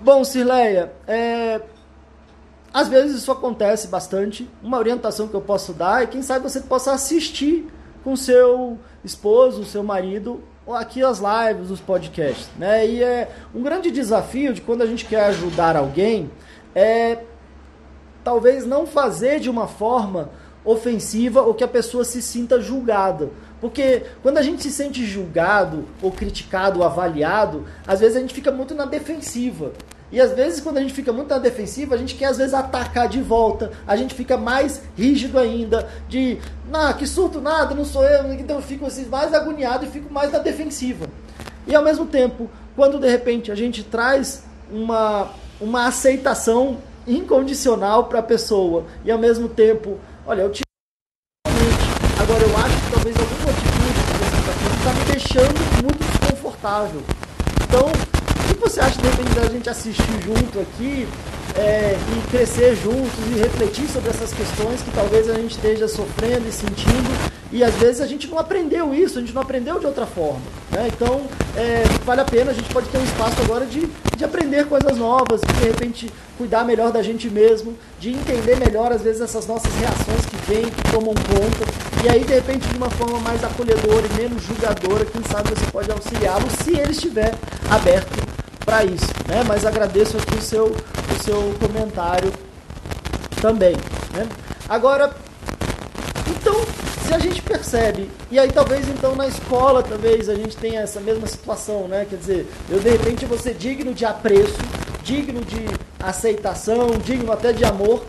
[0.00, 1.60] Bom, Cirleia, é...
[2.72, 4.48] às vezes isso acontece bastante.
[4.62, 7.66] Uma orientação que eu posso dar é quem sabe você possa assistir
[8.02, 10.40] com seu esposo, seu marido,
[10.72, 12.86] aqui as lives, os podcasts, né?
[12.86, 16.30] E é um grande desafio de quando a gente quer ajudar alguém
[16.74, 17.18] é
[18.22, 20.30] talvez não fazer de uma forma
[20.64, 23.30] ofensiva ou que a pessoa se sinta julgada.
[23.60, 28.34] Porque quando a gente se sente julgado, ou criticado, ou avaliado, às vezes a gente
[28.34, 29.72] fica muito na defensiva.
[30.14, 32.54] E às vezes, quando a gente fica muito na defensiva, a gente quer às vezes
[32.54, 36.38] atacar de volta, a gente fica mais rígido ainda, de,
[36.70, 40.14] nah, que surto nada, não sou eu, então eu fico assim, mais agoniado e fico
[40.14, 41.08] mais na defensiva.
[41.66, 48.20] E ao mesmo tempo, quando de repente a gente traz uma, uma aceitação incondicional para
[48.20, 50.62] a pessoa, e ao mesmo tempo, olha, eu te
[52.22, 57.02] agora eu acho que talvez atitude que você está está me deixando muito desconfortável.
[57.64, 57.90] Então,
[58.54, 61.08] que você acha de repente da gente assistir junto aqui
[61.56, 66.48] é, e crescer juntos e refletir sobre essas questões que talvez a gente esteja sofrendo
[66.48, 69.86] e sentindo e às vezes a gente não aprendeu isso, a gente não aprendeu de
[69.86, 70.40] outra forma.
[70.70, 70.88] Né?
[70.88, 71.22] Então
[71.56, 74.96] é, vale a pena, a gente pode ter um espaço agora de, de aprender coisas
[74.96, 79.46] novas, de, de repente cuidar melhor da gente mesmo, de entender melhor às vezes essas
[79.46, 83.42] nossas reações que vêm, que tomam conta, e aí de repente de uma forma mais
[83.44, 87.34] acolhedora e menos julgadora, quem sabe você pode auxiliá-lo se ele estiver
[87.70, 88.33] aberto
[88.64, 89.44] para isso, né?
[89.46, 92.32] Mas agradeço aqui o seu, o seu comentário
[93.40, 93.76] também,
[94.12, 94.26] né?
[94.68, 95.14] Agora,
[96.26, 96.54] então,
[97.06, 101.00] se a gente percebe, e aí talvez então na escola talvez a gente tenha essa
[101.00, 102.06] mesma situação, né?
[102.08, 104.58] Quer dizer, eu de repente vou ser digno de apreço,
[105.02, 105.66] digno de
[106.02, 108.04] aceitação, digno até de amor,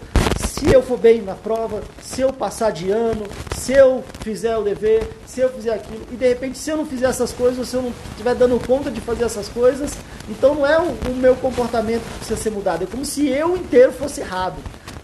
[0.65, 4.63] se eu for bem na prova, se eu passar de ano, se eu fizer o
[4.63, 7.75] dever, se eu fizer aquilo, e de repente se eu não fizer essas coisas, se
[7.75, 9.91] eu não estiver dando conta de fazer essas coisas,
[10.28, 13.56] então não é o, o meu comportamento que precisa ser mudado, é como se eu
[13.56, 14.56] inteiro fosse errado.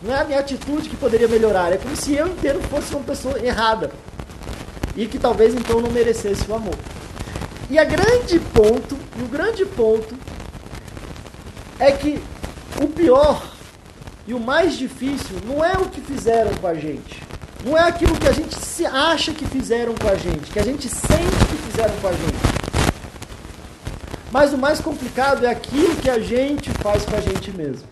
[0.02, 3.04] Não é a minha atitude que poderia melhorar, é como se eu inteiro fosse uma
[3.04, 3.92] pessoa errada.
[4.98, 6.74] E que talvez então não merecesse o amor.
[7.70, 10.16] E a grande ponto, e o grande ponto
[11.78, 12.20] é que
[12.82, 13.61] o pior
[14.32, 17.22] e o mais difícil não é o que fizeram com a gente.
[17.66, 20.64] Não é aquilo que a gente se acha que fizeram com a gente, que a
[20.64, 22.62] gente sente que fizeram com a gente.
[24.32, 27.86] Mas o mais complicado é aquilo que a gente faz com a gente mesmo.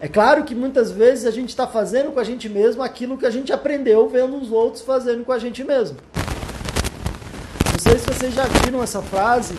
[0.00, 3.26] É claro que muitas vezes a gente está fazendo com a gente mesmo aquilo que
[3.26, 5.98] a gente aprendeu vendo os outros fazendo com a gente mesmo.
[7.64, 9.54] Não sei se vocês já viram essa frase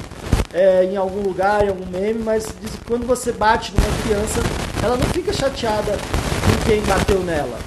[0.54, 4.42] é, em algum lugar, em algum meme, mas diz que quando você bate numa criança,
[4.84, 7.58] ela não fica chateada com quem bateu nela.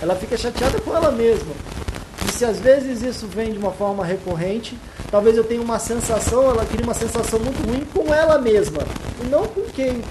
[0.00, 1.52] Ela fica chateada com ela mesma.
[2.28, 4.76] E se às vezes isso vem de uma forma recorrente,
[5.10, 8.80] talvez eu tenha uma sensação, ela cria uma sensação muito ruim com ela mesma,
[9.22, 10.02] e não com quem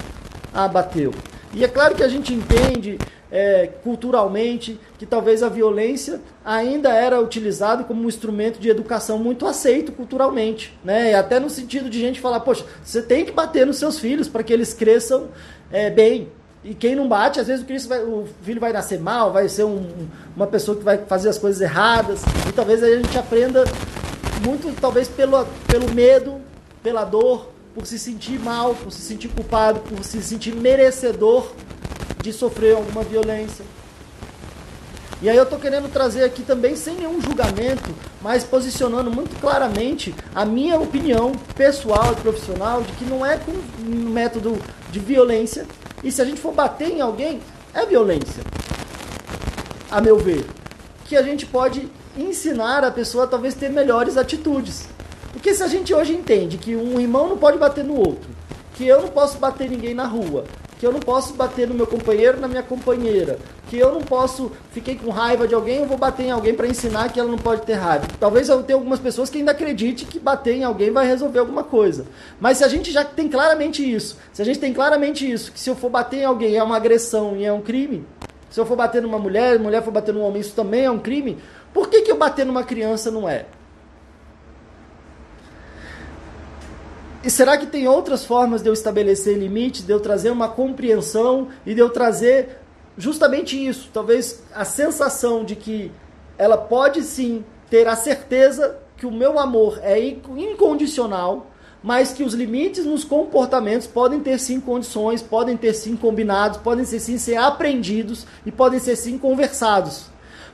[0.53, 1.11] a bateu.
[1.53, 2.97] E é claro que a gente entende
[3.29, 9.45] é, culturalmente que talvez a violência ainda era utilizada como um instrumento de educação muito
[9.45, 11.11] aceito culturalmente, né?
[11.11, 14.27] E até no sentido de gente falar, poxa, você tem que bater nos seus filhos
[14.27, 15.29] para que eles cresçam
[15.71, 16.29] é, bem.
[16.63, 19.63] E quem não bate, às vezes o, vai, o filho vai nascer mal, vai ser
[19.63, 22.21] um, uma pessoa que vai fazer as coisas erradas.
[22.47, 23.63] E talvez a gente aprenda
[24.45, 26.39] muito, talvez pelo, pelo medo,
[26.83, 31.51] pela dor, por se sentir mal, por se sentir culpado, por se sentir merecedor
[32.21, 33.65] de sofrer alguma violência.
[35.21, 40.15] E aí eu estou querendo trazer aqui também, sem nenhum julgamento, mas posicionando muito claramente
[40.33, 44.57] a minha opinião pessoal e profissional de que não é com um método
[44.91, 45.67] de violência.
[46.03, 47.39] E se a gente for bater em alguém,
[47.71, 48.43] é violência.
[49.91, 50.43] A meu ver.
[51.05, 54.87] Que a gente pode ensinar a pessoa a talvez ter melhores atitudes.
[55.31, 58.29] Porque se a gente hoje entende que um irmão não pode bater no outro,
[58.73, 60.45] que eu não posso bater ninguém na rua,
[60.79, 63.37] que eu não posso bater no meu companheiro, na minha companheira,
[63.71, 66.67] que eu não posso, fiquei com raiva de alguém, eu vou bater em alguém para
[66.67, 68.05] ensinar que ela não pode ter raiva.
[68.19, 71.63] Talvez eu tenha algumas pessoas que ainda acredite que bater em alguém vai resolver alguma
[71.63, 72.05] coisa.
[72.37, 75.59] Mas se a gente já tem claramente isso, se a gente tem claramente isso, que
[75.59, 78.05] se eu for bater em alguém é uma agressão e é um crime,
[78.49, 80.99] se eu for bater numa mulher, mulher for bater num homem, isso também é um
[80.99, 81.37] crime,
[81.73, 83.45] por que, que eu bater numa criança não é?
[87.23, 91.49] E será que tem outras formas de eu estabelecer limites, de eu trazer uma compreensão
[91.65, 92.60] e de eu trazer
[92.97, 93.89] justamente isso?
[93.93, 95.91] Talvez a sensação de que
[96.37, 101.47] ela pode sim ter a certeza que o meu amor é incondicional,
[101.83, 106.85] mas que os limites nos comportamentos podem ter sim condições, podem ter sim combinados, podem
[106.85, 110.05] ser sim ser aprendidos e podem ser sim conversados.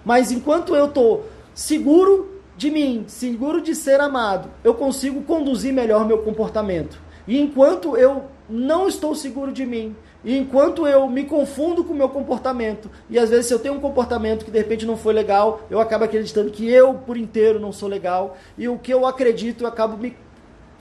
[0.05, 6.05] Mas enquanto eu estou seguro de mim, seguro de ser amado, eu consigo conduzir melhor
[6.05, 6.97] meu comportamento.
[7.27, 9.95] E enquanto eu não estou seguro de mim,
[10.27, 13.75] E enquanto eu me confundo com o meu comportamento, e às vezes se eu tenho
[13.75, 17.61] um comportamento que de repente não foi legal, eu acabo acreditando que eu por inteiro
[17.61, 20.17] não sou legal, e o que eu acredito eu acabo me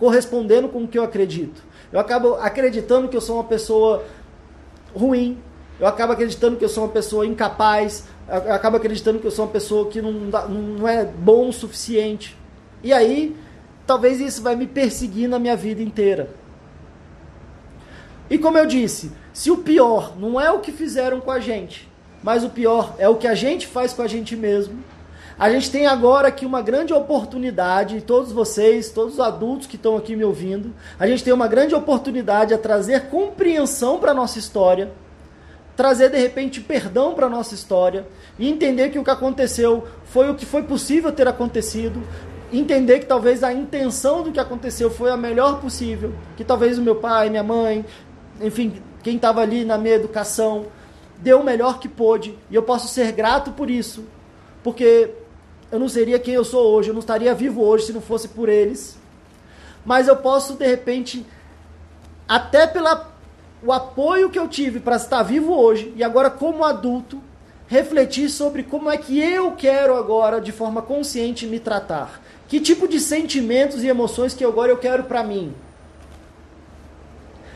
[0.00, 1.62] correspondendo com o que eu acredito.
[1.92, 4.04] Eu acabo acreditando que eu sou uma pessoa
[4.92, 5.38] ruim,
[5.78, 9.44] eu acabo acreditando que eu sou uma pessoa incapaz, eu acabo acreditando que eu sou
[9.44, 12.36] uma pessoa que não, não é bom o suficiente.
[12.82, 13.36] E aí,
[13.86, 16.30] talvez isso vai me perseguir na minha vida inteira.
[18.28, 21.86] E como eu disse, se o pior não é o que fizeram com a gente,
[22.22, 24.82] mas o pior é o que a gente faz com a gente mesmo,
[25.38, 29.94] a gente tem agora aqui uma grande oportunidade, todos vocês, todos os adultos que estão
[29.94, 34.38] aqui me ouvindo, a gente tem uma grande oportunidade a trazer compreensão para a nossa
[34.38, 34.90] história,
[35.76, 38.06] trazer de repente perdão para a nossa história
[38.38, 42.02] e entender que o que aconteceu foi o que foi possível ter acontecido,
[42.50, 46.82] entender que talvez a intenção do que aconteceu foi a melhor possível, que talvez o
[46.82, 47.84] meu pai, minha mãe,
[48.40, 50.66] enfim, quem estava ali na minha educação,
[51.18, 54.04] deu o melhor que pôde, e eu posso ser grato por isso,
[54.64, 55.10] porque
[55.70, 58.26] eu não seria quem eu sou hoje, eu não estaria vivo hoje se não fosse
[58.26, 58.98] por eles.
[59.84, 61.24] Mas eu posso, de repente,
[62.26, 62.88] até pelo
[63.62, 67.22] o apoio que eu tive para estar vivo hoje, e agora como adulto,
[67.68, 72.20] refletir sobre como é que eu quero agora, de forma consciente, me tratar.
[72.48, 75.54] Que tipo de sentimentos e emoções que agora eu quero para mim.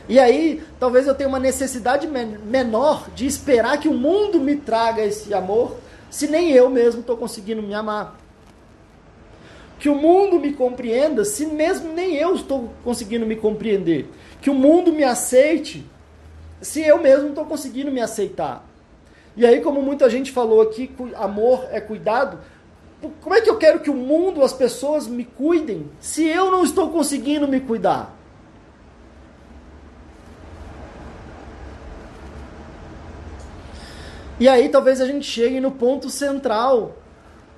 [0.09, 5.03] E aí, talvez eu tenha uma necessidade menor de esperar que o mundo me traga
[5.03, 5.77] esse amor,
[6.11, 8.19] se nem eu mesmo estou conseguindo me amar.
[9.79, 14.11] Que o mundo me compreenda, se mesmo nem eu estou conseguindo me compreender.
[14.43, 15.87] Que o mundo me aceite,
[16.61, 18.67] se eu mesmo estou conseguindo me aceitar.
[19.37, 22.41] E aí, como muita gente falou aqui, amor é cuidado.
[23.23, 26.65] Como é que eu quero que o mundo, as pessoas me cuidem, se eu não
[26.65, 28.15] estou conseguindo me cuidar?
[34.41, 36.97] E aí talvez a gente chegue no ponto central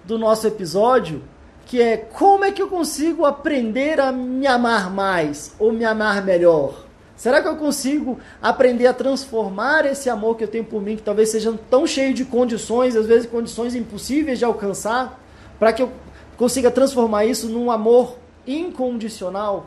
[0.05, 1.23] do nosso episódio,
[1.65, 6.25] que é como é que eu consigo aprender a me amar mais ou me amar
[6.25, 6.85] melhor?
[7.15, 11.03] Será que eu consigo aprender a transformar esse amor que eu tenho por mim, que
[11.03, 15.21] talvez seja tão cheio de condições, às vezes condições impossíveis de alcançar,
[15.61, 15.93] para que eu
[16.37, 19.67] consiga transformar isso num amor incondicional?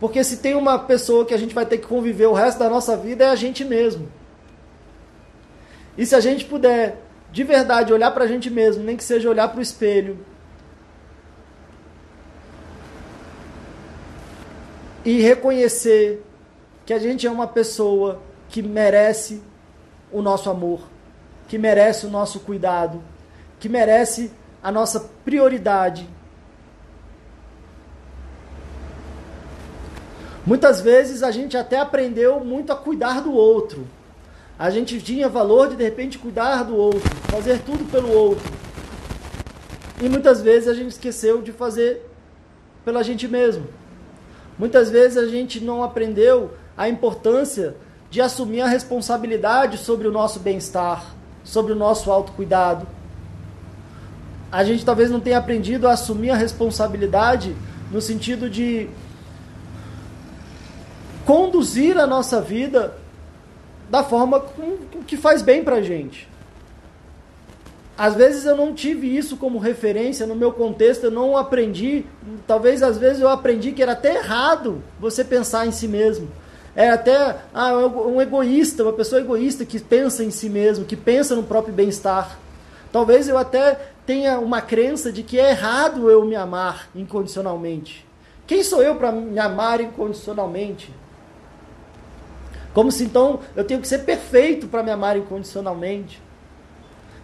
[0.00, 2.68] Porque se tem uma pessoa que a gente vai ter que conviver o resto da
[2.68, 4.08] nossa vida é a gente mesmo.
[5.96, 7.00] E se a gente puder,
[7.32, 10.18] de verdade, olhar para a gente mesmo, nem que seja olhar para o espelho,
[15.04, 16.24] e reconhecer
[16.84, 19.42] que a gente é uma pessoa que merece
[20.12, 20.80] o nosso amor,
[21.48, 23.02] que merece o nosso cuidado,
[23.58, 24.30] que merece
[24.62, 26.08] a nossa prioridade.
[30.44, 33.86] Muitas vezes a gente até aprendeu muito a cuidar do outro,
[34.60, 38.52] a gente tinha valor de de repente cuidar do outro, fazer tudo pelo outro.
[40.02, 42.06] E muitas vezes a gente esqueceu de fazer
[42.84, 43.64] pela gente mesmo.
[44.58, 47.74] Muitas vezes a gente não aprendeu a importância
[48.10, 51.06] de assumir a responsabilidade sobre o nosso bem-estar,
[51.42, 52.86] sobre o nosso autocuidado.
[54.52, 57.56] A gente talvez não tenha aprendido a assumir a responsabilidade
[57.90, 58.90] no sentido de
[61.24, 63.00] conduzir a nossa vida
[63.90, 64.44] da forma
[65.06, 66.28] que faz bem pra gente.
[67.98, 72.06] Às vezes eu não tive isso como referência no meu contexto, eu não aprendi,
[72.46, 76.28] talvez às vezes eu aprendi que era até errado você pensar em si mesmo.
[76.74, 81.34] É até ah, um egoísta, uma pessoa egoísta que pensa em si mesmo, que pensa
[81.34, 82.38] no próprio bem-estar.
[82.90, 88.06] Talvez eu até tenha uma crença de que é errado eu me amar incondicionalmente.
[88.46, 90.90] Quem sou eu para me amar incondicionalmente?
[92.72, 96.22] Como se então eu tenho que ser perfeito para me amar incondicionalmente.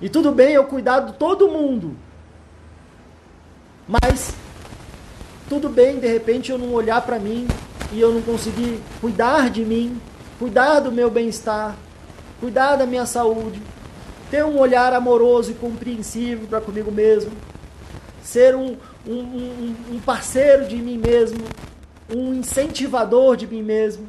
[0.00, 1.96] E tudo bem eu cuidar de todo mundo.
[3.88, 4.34] Mas
[5.48, 7.46] tudo bem de repente eu não olhar para mim
[7.92, 10.00] e eu não conseguir cuidar de mim,
[10.38, 11.76] cuidar do meu bem-estar,
[12.40, 13.62] cuidar da minha saúde,
[14.30, 17.30] ter um olhar amoroso e compreensivo para comigo mesmo,
[18.22, 21.44] ser um, um, um, um parceiro de mim mesmo,
[22.12, 24.08] um incentivador de mim mesmo.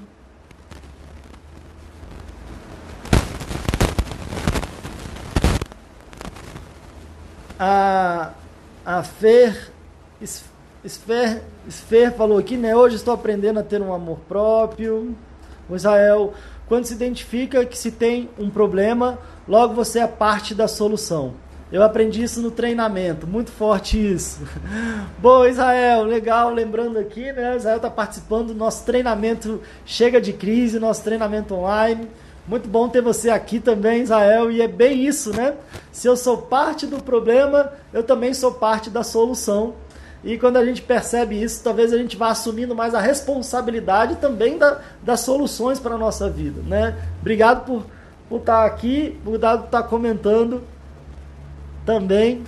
[7.60, 8.32] A,
[8.86, 9.72] a Fer,
[10.86, 12.76] Sfer, Sfer falou aqui, né?
[12.76, 15.16] Hoje estou aprendendo a ter um amor próprio.
[15.70, 16.34] O Israel,
[16.68, 21.34] quando se identifica que se tem um problema, logo você é parte da solução.
[21.70, 24.39] Eu aprendi isso no treinamento, muito forte isso.
[25.20, 26.53] Boa, Israel, legal.
[26.53, 27.58] Lembrando aqui, né?
[27.58, 32.08] Israel está participando do nosso treinamento Chega de Crise, nosso treinamento online.
[32.48, 35.56] Muito bom ter você aqui também, Israel, e é bem isso, né?
[35.91, 39.74] Se eu sou parte do problema, eu também sou parte da solução.
[40.24, 44.58] E quando a gente percebe isso, talvez a gente vá assumindo mais a responsabilidade também
[44.58, 46.95] da, das soluções para a nossa vida, né?
[47.20, 47.86] Obrigado por,
[48.30, 50.64] por estar aqui, por estar comentando
[51.86, 52.43] também.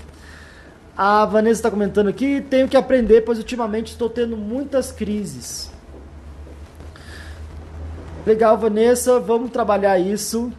[0.96, 5.70] A Vanessa está comentando aqui, tenho que aprender, pois ultimamente estou tendo muitas crises.
[8.26, 10.52] Legal, Vanessa, vamos trabalhar isso.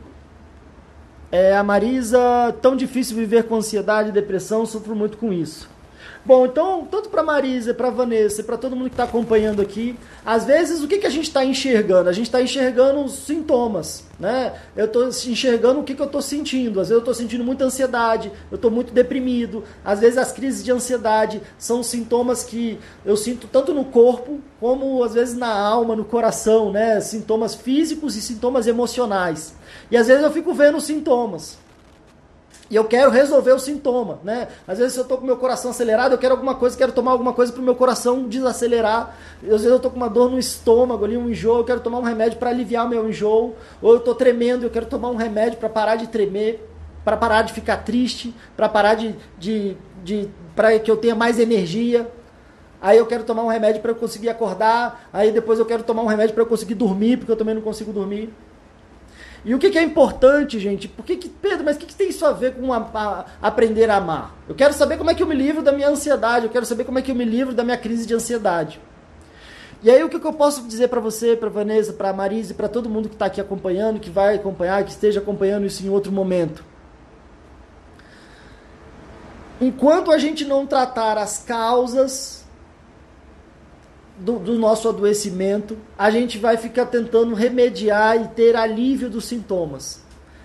[1.30, 2.18] É, a Marisa,
[2.60, 5.68] tão difícil viver com ansiedade e depressão, sofro muito com isso.
[6.22, 10.44] Bom, então, tanto para Marisa, para Vanessa para todo mundo que está acompanhando aqui, às
[10.44, 12.10] vezes o que, que a gente está enxergando?
[12.10, 14.52] A gente está enxergando os sintomas, né?
[14.76, 16.78] Eu estou enxergando o que, que eu estou sentindo.
[16.78, 19.64] Às vezes eu estou sentindo muita ansiedade, eu estou muito deprimido.
[19.82, 25.02] Às vezes as crises de ansiedade são sintomas que eu sinto tanto no corpo como
[25.02, 27.00] às vezes na alma, no coração, né?
[27.00, 29.54] Sintomas físicos e sintomas emocionais.
[29.90, 31.58] E às vezes eu fico vendo os sintomas.
[32.70, 34.46] E eu quero resolver o sintoma, né?
[34.66, 37.32] Às vezes eu estou com meu coração acelerado, eu quero alguma coisa, quero tomar alguma
[37.32, 39.16] coisa para o meu coração desacelerar.
[39.42, 41.98] Às vezes eu estou com uma dor no estômago ali, um enjoo, eu quero tomar
[41.98, 43.56] um remédio para aliviar meu enjoo.
[43.82, 46.64] Ou eu estou tremendo, eu quero tomar um remédio para parar de tremer,
[47.04, 51.40] para parar de ficar triste, para parar de, de, de para que eu tenha mais
[51.40, 52.08] energia.
[52.80, 55.08] Aí eu quero tomar um remédio para eu conseguir acordar.
[55.12, 57.62] Aí depois eu quero tomar um remédio para eu conseguir dormir, porque eu também não
[57.62, 58.32] consigo dormir.
[59.44, 60.86] E o que, que é importante, gente?
[60.86, 63.24] Por que, que Pedro, mas o que, que, tem isso a ver com a, a,
[63.40, 64.34] aprender a amar?
[64.48, 66.84] Eu quero saber como é que eu me livro da minha ansiedade, eu quero saber
[66.84, 68.80] como é que eu me livro da minha crise de ansiedade.
[69.82, 72.68] E aí o que, que eu posso dizer para você, para Vanessa, para Marise, para
[72.68, 76.12] todo mundo que está aqui acompanhando, que vai acompanhar, que esteja acompanhando isso em outro
[76.12, 76.62] momento?
[79.58, 82.39] Enquanto a gente não tratar as causas
[84.20, 90.02] do, do, nosso adoecimento, a gente vai ficar tentando remediar e ter alívio dos sintomas.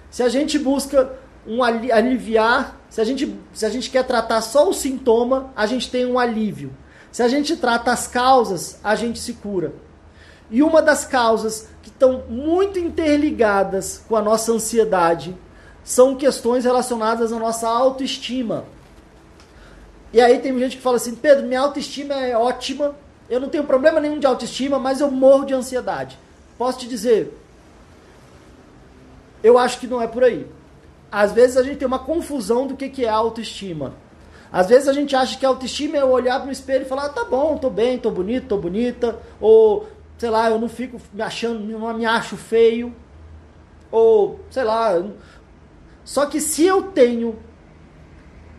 [0.09, 1.11] Se a gente busca
[1.45, 5.91] um aliviar, se a gente, se a gente quer tratar só o sintoma, a gente
[5.91, 6.71] tem um alívio.
[7.11, 9.73] Se a gente trata as causas, a gente se cura.
[10.49, 15.36] E uma das causas que estão muito interligadas com a nossa ansiedade
[15.84, 18.65] são questões relacionadas à nossa autoestima.
[20.11, 22.95] E aí tem gente que fala assim: Pedro, minha autoestima é ótima,
[23.30, 26.17] eu não tenho problema nenhum de autoestima, mas eu morro de ansiedade.
[26.57, 27.36] Posso te dizer,
[29.43, 30.47] eu acho que não é por aí.
[31.11, 33.93] Às vezes a gente tem uma confusão do que, que é autoestima.
[34.51, 37.26] Às vezes a gente acha que autoestima é olhar no espelho e falar, ah, tá
[37.26, 41.59] bom, tô bem, tô bonito, tô bonita, ou sei lá, eu não fico me achando,
[41.59, 42.95] não me acho feio,
[43.91, 45.03] ou sei lá.
[46.03, 47.38] Só que se eu tenho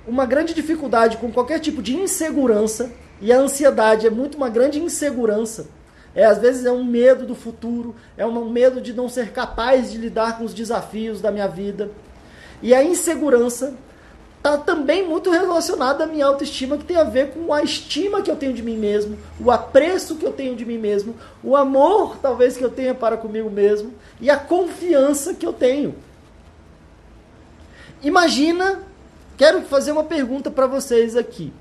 [0.07, 4.81] uma grande dificuldade com qualquer tipo de insegurança, e a ansiedade é muito uma grande
[4.81, 5.69] insegurança.
[6.15, 9.93] É, às vezes é um medo do futuro, é um medo de não ser capaz
[9.93, 11.91] de lidar com os desafios da minha vida.
[12.63, 13.75] E a insegurança
[14.39, 18.31] está também muito relacionada à minha autoestima, que tem a ver com a estima que
[18.31, 22.17] eu tenho de mim mesmo, o apreço que eu tenho de mim mesmo, o amor
[22.23, 25.95] talvez que eu tenha para comigo mesmo e a confiança que eu tenho.
[28.03, 28.81] Imagina,
[29.37, 31.53] quero fazer uma pergunta para vocês aqui.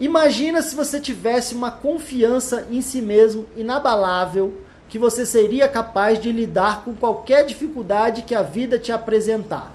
[0.00, 4.54] Imagina se você tivesse uma confiança em si mesmo inabalável,
[4.88, 9.72] que você seria capaz de lidar com qualquer dificuldade que a vida te apresentar.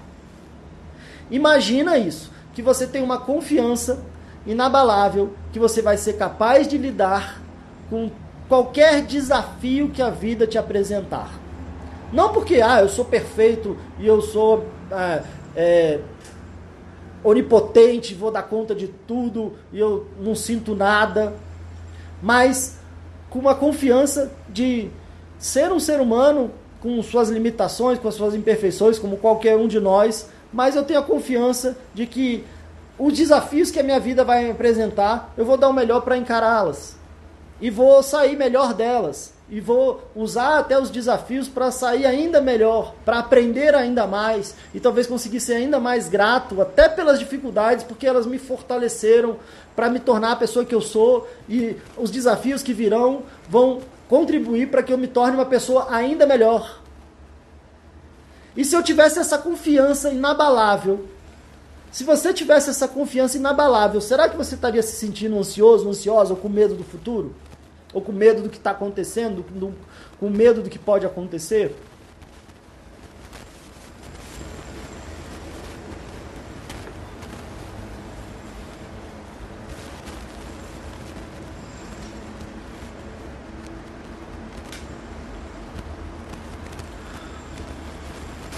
[1.30, 4.02] Imagina isso, que você tem uma confiança
[4.46, 7.40] inabalável, que você vai ser capaz de lidar
[7.88, 8.10] com
[8.48, 11.30] qualquer desafio que a vida te apresentar.
[12.12, 15.22] Não porque, ah, eu sou perfeito e eu sou é,
[15.56, 16.00] é,
[17.24, 21.34] onipotente, vou dar conta de tudo e eu não sinto nada,
[22.22, 22.78] mas
[23.30, 24.88] com uma confiança de
[25.38, 29.80] ser um ser humano com suas limitações, com as suas imperfeições, como qualquer um de
[29.80, 32.44] nós, mas eu tenho a confiança de que
[32.98, 36.16] os desafios que a minha vida vai me apresentar, eu vou dar o melhor para
[36.16, 36.96] encará-las.
[37.60, 42.94] E vou sair melhor delas e vou usar até os desafios para sair ainda melhor,
[43.04, 48.06] para aprender ainda mais e talvez conseguir ser ainda mais grato, até pelas dificuldades, porque
[48.06, 49.36] elas me fortaleceram
[49.76, 54.70] para me tornar a pessoa que eu sou e os desafios que virão vão contribuir
[54.70, 56.80] para que eu me torne uma pessoa ainda melhor.
[58.56, 61.06] E se eu tivesse essa confiança inabalável,
[61.90, 66.36] se você tivesse essa confiança inabalável, será que você estaria se sentindo ansioso, ansiosa ou
[66.36, 67.34] com medo do futuro?
[67.94, 69.72] Ou com medo do que está acontecendo, do,
[70.20, 71.74] com medo do que pode acontecer?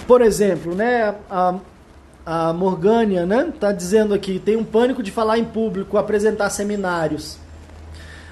[0.06, 1.56] por exemplo, né, a,
[2.24, 7.38] a Morgânia, né, tá dizendo aqui, tem um pânico de falar em público, apresentar seminários.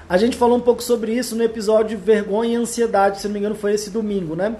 [0.07, 3.39] A gente falou um pouco sobre isso no episódio Vergonha e Ansiedade, se não me
[3.39, 4.55] engano foi esse domingo, né?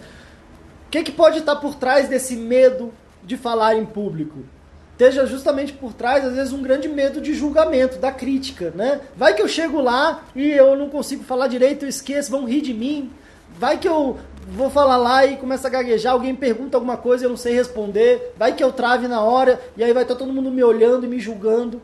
[0.88, 2.92] O que, que pode estar por trás desse medo
[3.24, 4.40] de falar em público?
[4.94, 9.02] Esteja justamente por trás, às vezes, um grande medo de julgamento, da crítica, né?
[9.16, 12.62] Vai que eu chego lá e eu não consigo falar direito, eu esqueço, vão rir
[12.62, 13.12] de mim.
[13.60, 14.18] Vai que eu
[14.48, 18.34] vou falar lá e começa a gaguejar, alguém pergunta alguma coisa eu não sei responder.
[18.38, 21.10] Vai que eu trave na hora e aí vai estar todo mundo me olhando e
[21.10, 21.82] me julgando.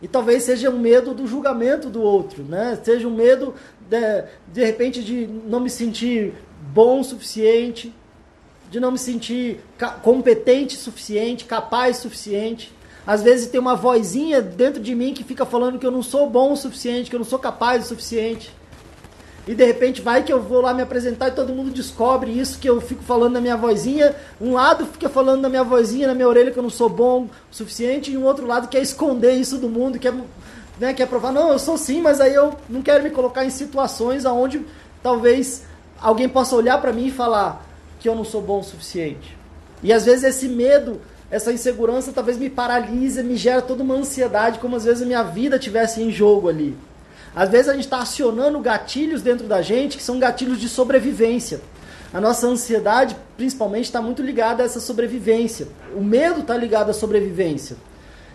[0.00, 2.78] E talvez seja um medo do julgamento do outro, né?
[2.82, 3.54] Seja um medo,
[3.88, 6.34] de, de repente, de não me sentir
[6.72, 7.92] bom o suficiente,
[8.70, 9.60] de não me sentir
[10.02, 12.72] competente o suficiente, capaz o suficiente.
[13.06, 16.28] Às vezes tem uma vozinha dentro de mim que fica falando que eu não sou
[16.28, 18.54] bom o suficiente, que eu não sou capaz o suficiente.
[19.48, 22.58] E de repente vai que eu vou lá me apresentar e todo mundo descobre isso
[22.58, 24.14] que eu fico falando na minha vozinha.
[24.38, 27.22] Um lado fica falando na minha vozinha, na minha orelha que eu não sou bom
[27.22, 30.12] o suficiente, e um outro lado quer esconder isso do mundo, quer,
[30.78, 33.48] né, quer provar, não, eu sou sim, mas aí eu não quero me colocar em
[33.48, 34.66] situações onde
[35.02, 35.62] talvez
[35.98, 37.66] alguém possa olhar para mim e falar:
[37.98, 39.34] que eu não sou bom o suficiente.
[39.82, 44.58] E às vezes esse medo, essa insegurança talvez me paralisa, me gera toda uma ansiedade,
[44.58, 46.76] como às vezes a minha vida tivesse em jogo ali.
[47.38, 51.60] Às vezes a gente está acionando gatilhos dentro da gente que são gatilhos de sobrevivência.
[52.12, 55.68] A nossa ansiedade, principalmente, está muito ligada a essa sobrevivência.
[55.94, 57.76] O medo está ligado à sobrevivência.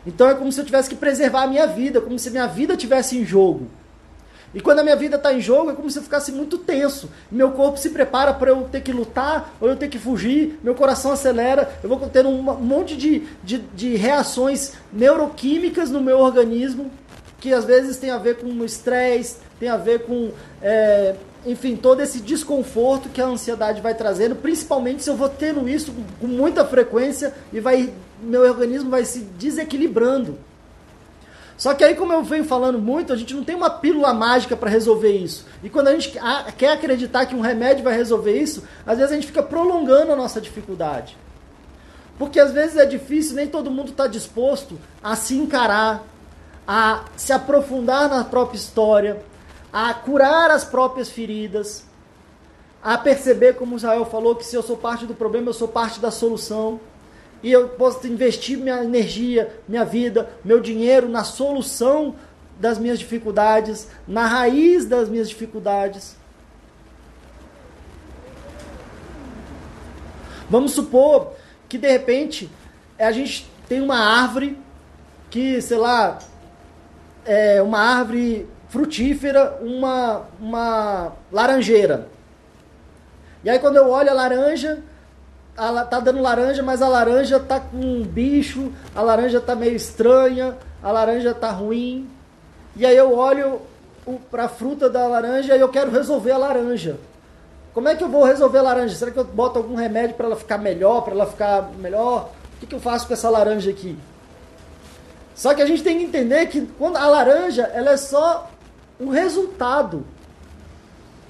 [0.08, 2.78] Então é como se eu tivesse que preservar a minha vida, como se minha vida
[2.78, 3.68] tivesse em jogo.
[4.54, 7.10] E quando a minha vida está em jogo, é como se eu ficasse muito tenso.
[7.30, 10.76] Meu corpo se prepara para eu ter que lutar ou eu ter que fugir, meu
[10.76, 16.90] coração acelera, eu vou ter um monte de, de, de reações neuroquímicas no meu organismo,
[17.44, 20.32] que às vezes tem a ver com estresse, tem a ver com,
[20.62, 21.14] é,
[21.46, 25.94] enfim, todo esse desconforto que a ansiedade vai trazendo, principalmente se eu vou tendo isso
[26.22, 27.92] com muita frequência e vai,
[28.22, 30.38] meu organismo vai se desequilibrando.
[31.58, 34.56] Só que aí, como eu venho falando muito, a gente não tem uma pílula mágica
[34.56, 35.46] para resolver isso.
[35.62, 36.18] E quando a gente
[36.58, 40.16] quer acreditar que um remédio vai resolver isso, às vezes a gente fica prolongando a
[40.16, 41.18] nossa dificuldade.
[42.18, 46.13] Porque às vezes é difícil, nem todo mundo está disposto a se encarar,
[46.68, 49.22] a se aprofundar na própria história,
[49.72, 51.86] a curar as próprias feridas,
[52.82, 56.00] a perceber, como Israel falou, que se eu sou parte do problema, eu sou parte
[56.00, 56.80] da solução
[57.42, 62.16] e eu posso investir minha energia, minha vida, meu dinheiro na solução
[62.60, 66.16] das minhas dificuldades, na raiz das minhas dificuldades.
[70.50, 71.34] Vamos supor
[71.68, 72.50] que de repente
[73.00, 74.58] a gente tem uma árvore
[75.30, 76.20] que, sei lá,
[77.26, 82.08] é uma árvore frutífera, uma, uma laranjeira.
[83.44, 84.82] E aí quando eu olho a laranja,
[85.56, 89.76] a, tá dando laranja, mas a laranja tá com um bicho, a laranja tá meio
[89.76, 92.10] estranha, a laranja tá ruim.
[92.76, 93.62] E aí eu olho
[94.32, 96.98] para a fruta da laranja e eu quero resolver a laranja.
[97.74, 98.96] Como é que eu vou resolver a laranja?
[98.96, 102.32] Será que eu boto algum remédio para ela ficar melhor, para ela ficar melhor?
[102.56, 103.98] O que, que eu faço com essa laranja aqui?
[105.36, 108.50] Só que a gente tem que entender que quando a laranja ela é só
[109.00, 110.06] um resultado.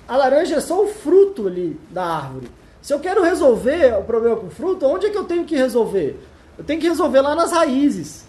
[0.07, 2.49] A laranja é só o fruto ali da árvore.
[2.81, 6.19] Se eu quero resolver o problema com fruta, onde é que eu tenho que resolver?
[6.57, 8.25] Eu tenho que resolver lá nas raízes.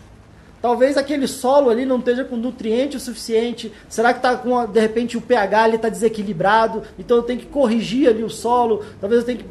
[0.62, 3.70] Talvez aquele solo ali não esteja com nutriente o suficiente.
[3.89, 6.83] Será que está com de repente o pH ele está desequilibrado?
[6.99, 8.83] Então eu tenho que corrigir ali o solo.
[9.01, 9.45] Talvez eu tenha que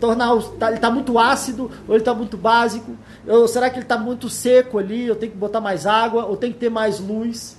[0.00, 2.96] tornar tá, ele está muito ácido ou ele está muito básico.
[3.26, 5.06] Ou será que ele está muito seco ali?
[5.06, 7.56] Eu tenho que botar mais água ou tenho que ter mais luz?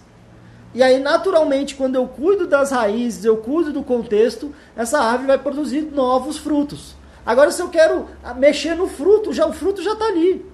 [0.73, 5.37] E aí, naturalmente, quando eu cuido das raízes, eu cuido do contexto, essa árvore vai
[5.37, 6.95] produzir novos frutos.
[7.25, 10.45] Agora, se eu quero mexer no fruto, já o fruto já está ali.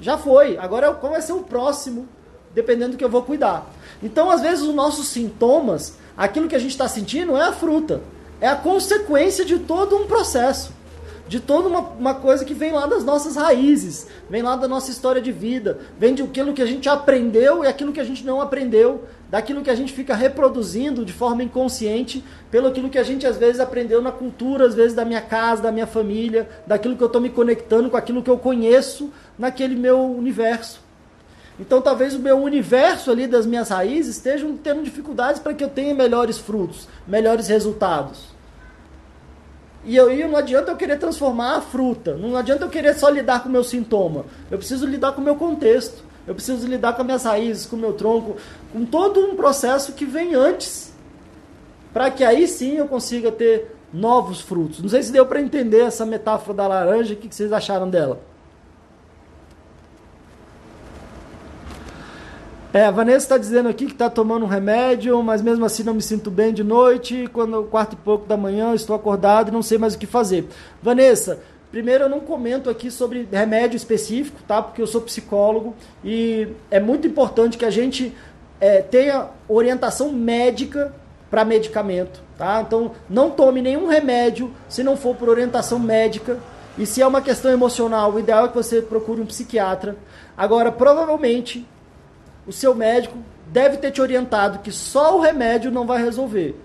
[0.00, 0.58] Já foi.
[0.58, 2.08] Agora, qual vai ser o próximo,
[2.52, 3.70] dependendo do que eu vou cuidar.
[4.02, 8.02] Então, às vezes, os nossos sintomas, aquilo que a gente está sentindo, é a fruta.
[8.40, 10.72] É a consequência de todo um processo
[11.30, 14.90] de toda uma, uma coisa que vem lá das nossas raízes, vem lá da nossa
[14.90, 18.26] história de vida, vem de aquilo que a gente aprendeu e aquilo que a gente
[18.26, 23.04] não aprendeu, daquilo que a gente fica reproduzindo de forma inconsciente, pelo aquilo que a
[23.04, 26.96] gente às vezes aprendeu na cultura, às vezes da minha casa, da minha família, daquilo
[26.96, 30.80] que eu estou me conectando com aquilo que eu conheço naquele meu universo.
[31.60, 35.68] Então talvez o meu universo ali das minhas raízes estejam tendo dificuldades para que eu
[35.68, 38.39] tenha melhores frutos, melhores resultados.
[39.84, 42.14] E e não adianta eu querer transformar a fruta.
[42.14, 44.24] Não adianta eu querer só lidar com o meu sintoma.
[44.50, 46.02] Eu preciso lidar com o meu contexto.
[46.26, 48.36] Eu preciso lidar com as minhas raízes, com o meu tronco,
[48.72, 50.92] com todo um processo que vem antes.
[51.92, 54.80] Para que aí sim eu consiga ter novos frutos.
[54.80, 58.20] Não sei se deu para entender essa metáfora da laranja, o que vocês acharam dela?
[62.72, 65.92] É, a Vanessa está dizendo aqui que está tomando um remédio, mas mesmo assim não
[65.92, 67.28] me sinto bem de noite.
[67.32, 70.48] Quando quarto e pouco da manhã estou acordado e não sei mais o que fazer.
[70.80, 71.40] Vanessa,
[71.72, 74.62] primeiro eu não comento aqui sobre remédio específico, tá?
[74.62, 78.14] Porque eu sou psicólogo e é muito importante que a gente
[78.60, 80.94] é, tenha orientação médica
[81.28, 82.62] para medicamento, tá?
[82.64, 86.38] Então não tome nenhum remédio se não for por orientação médica.
[86.78, 89.96] E se é uma questão emocional, o ideal é que você procure um psiquiatra.
[90.36, 91.66] Agora, provavelmente
[92.46, 96.58] o seu médico deve ter te orientado que só o remédio não vai resolver.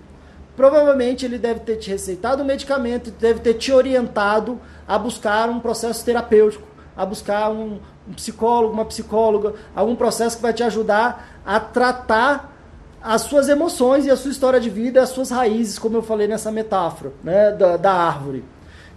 [0.55, 5.59] Provavelmente ele deve ter te receitado o medicamento, deve ter te orientado a buscar um
[5.59, 6.65] processo terapêutico,
[6.95, 12.53] a buscar um, um psicólogo, uma psicóloga, algum processo que vai te ajudar a tratar
[13.01, 16.27] as suas emoções e a sua história de vida, as suas raízes, como eu falei
[16.27, 18.43] nessa metáfora né, da, da árvore.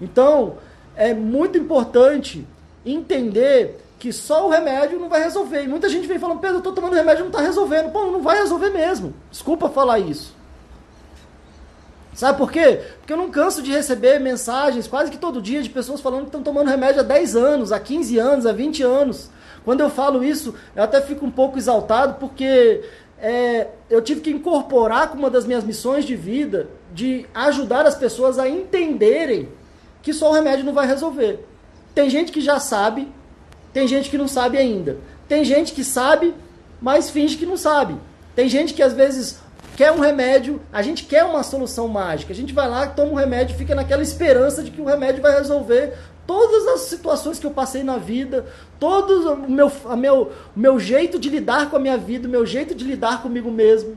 [0.01, 0.55] Então,
[0.97, 2.47] é muito importante
[2.87, 5.65] entender que só o remédio não vai resolver.
[5.65, 7.91] E muita gente vem falando, Pedro, eu estou tomando remédio não está resolvendo.
[7.91, 9.13] Pô, não vai resolver mesmo.
[9.31, 10.37] Desculpa falar isso.
[12.15, 12.81] Sabe por quê?
[12.99, 16.27] Porque eu não canso de receber mensagens quase que todo dia de pessoas falando que
[16.27, 19.31] estão tomando remédio há 10 anos, há 15 anos, há 20 anos.
[19.65, 22.83] Quando eu falo isso, eu até fico um pouco exaltado porque
[23.21, 27.95] é, eu tive que incorporar como uma das minhas missões de vida de ajudar as
[27.95, 29.49] pessoas a entenderem
[30.03, 31.45] que só o remédio não vai resolver.
[31.95, 33.13] Tem gente que já sabe,
[33.73, 34.99] tem gente que não sabe ainda.
[35.29, 36.35] Tem gente que sabe,
[36.81, 37.97] mas finge que não sabe.
[38.35, 39.41] Tem gente que às vezes
[39.77, 42.33] quer um remédio, a gente quer uma solução mágica.
[42.33, 45.35] A gente vai lá, toma um remédio, fica naquela esperança de que o remédio vai
[45.35, 45.95] resolver
[46.27, 48.47] todas as situações que eu passei na vida,
[48.79, 52.45] todo o meu, a meu, meu jeito de lidar com a minha vida, o meu
[52.45, 53.97] jeito de lidar comigo mesmo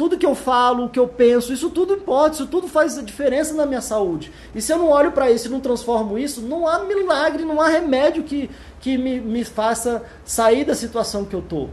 [0.00, 3.52] tudo que eu falo, o que eu penso, isso tudo importa, isso tudo faz diferença
[3.52, 4.32] na minha saúde.
[4.54, 7.60] E se eu não olho para isso e não transformo isso, não há milagre, não
[7.60, 8.48] há remédio que,
[8.80, 11.68] que me, me faça sair da situação que eu estou.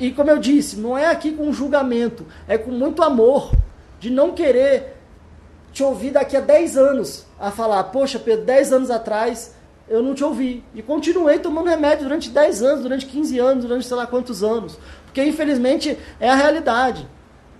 [0.00, 3.52] E como eu disse, não é aqui com julgamento, é com muito amor,
[4.00, 4.96] de não querer
[5.72, 9.54] te ouvir daqui a 10 anos a falar, poxa, Pedro, 10 anos atrás
[9.88, 10.64] eu não te ouvi.
[10.74, 14.76] E continuei tomando remédio durante 10 anos, durante 15 anos, durante sei lá quantos anos.
[15.04, 17.06] Porque infelizmente é a realidade.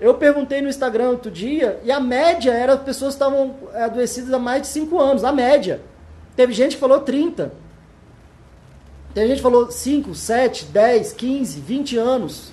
[0.02, 4.38] Eu perguntei no Instagram outro dia e a média era as pessoas estavam adoecidas há
[4.38, 5.22] mais de 5 anos.
[5.22, 5.80] A média.
[6.34, 7.52] Teve gente que falou 30.
[9.14, 12.52] Teve gente que falou 5, 7, 10, 15, 20 anos.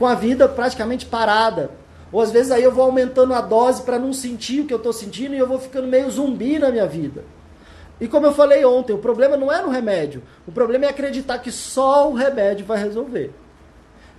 [0.00, 1.70] Com a vida praticamente parada.
[2.10, 4.78] Ou às vezes aí eu vou aumentando a dose para não sentir o que eu
[4.78, 7.22] estou sentindo e eu vou ficando meio zumbi na minha vida.
[8.00, 10.24] E como eu falei ontem, o problema não é no remédio.
[10.44, 13.32] O problema é acreditar que só o remédio vai resolver.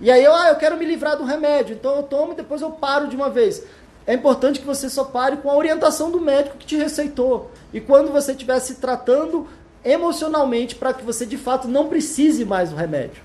[0.00, 2.62] E aí eu, ah, eu quero me livrar do remédio, então eu tomo e depois
[2.62, 3.62] eu paro de uma vez.
[4.06, 7.50] É importante que você só pare com a orientação do médico que te receitou.
[7.72, 9.46] E quando você estiver se tratando
[9.84, 13.22] emocionalmente para que você de fato não precise mais do remédio.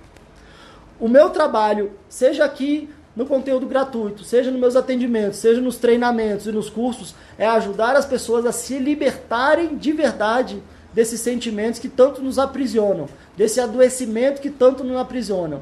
[0.99, 6.47] O meu trabalho, seja aqui no conteúdo gratuito, seja nos meus atendimentos, seja nos treinamentos
[6.47, 10.61] e nos cursos, é ajudar as pessoas a se libertarem de verdade
[10.93, 15.61] desses sentimentos que tanto nos aprisionam, desse adoecimento que tanto nos aprisionam.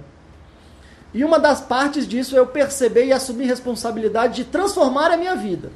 [1.13, 5.35] E uma das partes disso é eu perceber e assumir responsabilidade de transformar a minha
[5.35, 5.71] vida.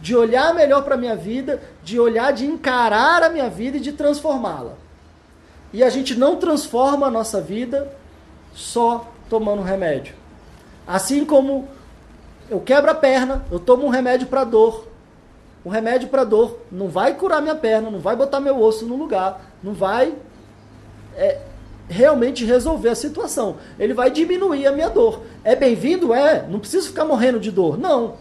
[0.00, 3.80] De olhar melhor para a minha vida, de olhar, de encarar a minha vida e
[3.80, 4.74] de transformá-la.
[5.72, 7.92] E a gente não transforma a nossa vida
[8.54, 10.14] só tomando remédio.
[10.86, 11.68] Assim como
[12.50, 14.86] eu quebro a perna, eu tomo um remédio para dor.
[15.64, 18.96] O remédio para dor não vai curar minha perna, não vai botar meu osso no
[18.96, 20.14] lugar, não vai
[21.16, 21.40] é,
[21.92, 23.56] realmente resolver a situação.
[23.78, 25.20] Ele vai diminuir a minha dor.
[25.44, 26.12] É bem-vindo?
[26.12, 26.46] É.
[26.48, 27.78] Não preciso ficar morrendo de dor.
[27.78, 28.14] Não.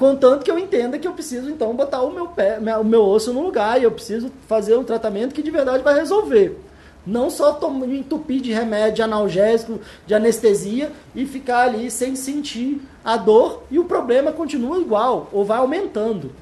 [0.00, 3.34] Contanto que eu entenda que eu preciso, então, botar o meu, pé, o meu osso
[3.34, 6.58] no lugar e eu preciso fazer um tratamento que de verdade vai resolver.
[7.06, 13.18] Não só entupir de remédio, de analgésico, de anestesia e ficar ali sem sentir a
[13.18, 16.32] dor e o problema continua igual ou vai aumentando.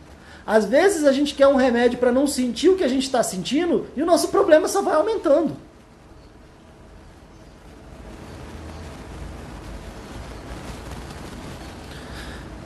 [0.47, 3.25] Às vezes a gente quer um remédio para não sentir o que a gente está
[3.25, 5.57] sentindo e o nosso problema só vai aumentando.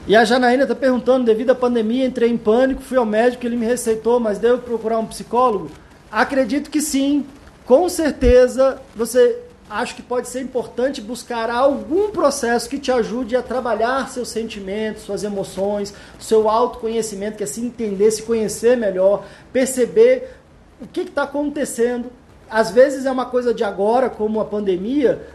[0.05, 3.55] E a Janaína está perguntando, devido à pandemia, entrei em pânico, fui ao médico, ele
[3.55, 5.71] me receitou, mas devo procurar um psicólogo?
[6.11, 7.25] Acredito que sim.
[7.65, 9.39] Com certeza, você
[9.69, 15.03] acho que pode ser importante buscar algum processo que te ajude a trabalhar seus sentimentos,
[15.03, 19.23] suas emoções, seu autoconhecimento, que é se entender, se conhecer melhor,
[19.53, 20.35] perceber
[20.81, 22.11] o que está acontecendo.
[22.49, 25.25] Às vezes é uma coisa de agora, como a pandemia,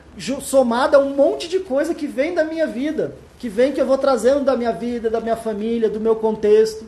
[0.43, 3.86] somada a um monte de coisa que vem da minha vida que vem que eu
[3.86, 6.84] vou trazendo da minha vida, da minha família, do meu contexto.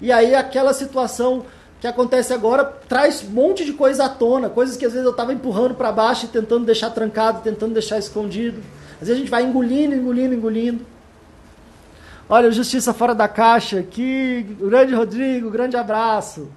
[0.00, 1.44] E aí aquela situação
[1.80, 5.12] que acontece agora traz um monte de coisa à tona, coisas que às vezes eu
[5.12, 8.62] estava empurrando para baixo e tentando deixar trancado, tentando deixar escondido.
[9.00, 10.86] Às vezes a gente vai engolindo, engolindo, engolindo.
[12.28, 16.48] Olha, Justiça Fora da Caixa aqui, grande Rodrigo, grande abraço.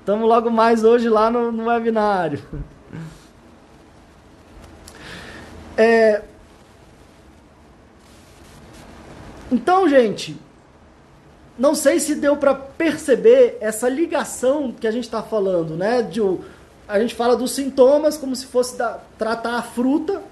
[0.00, 2.42] Estamos logo mais hoje lá no, no webinário.
[5.80, 6.22] É...
[9.50, 10.36] Então, gente,
[11.58, 16.02] não sei se deu para perceber essa ligação que a gente está falando, né?
[16.02, 16.20] De,
[16.86, 20.22] a gente fala dos sintomas como se fosse da, tratar a fruta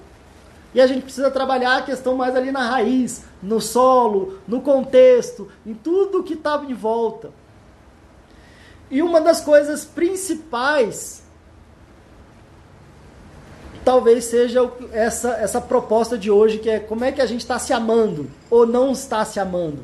[0.72, 5.50] e a gente precisa trabalhar a questão mais ali na raiz, no solo, no contexto,
[5.64, 7.30] em tudo que estava em volta.
[8.90, 11.25] E uma das coisas principais
[13.86, 17.56] talvez seja essa, essa proposta de hoje, que é como é que a gente está
[17.56, 19.78] se amando ou não está se amando.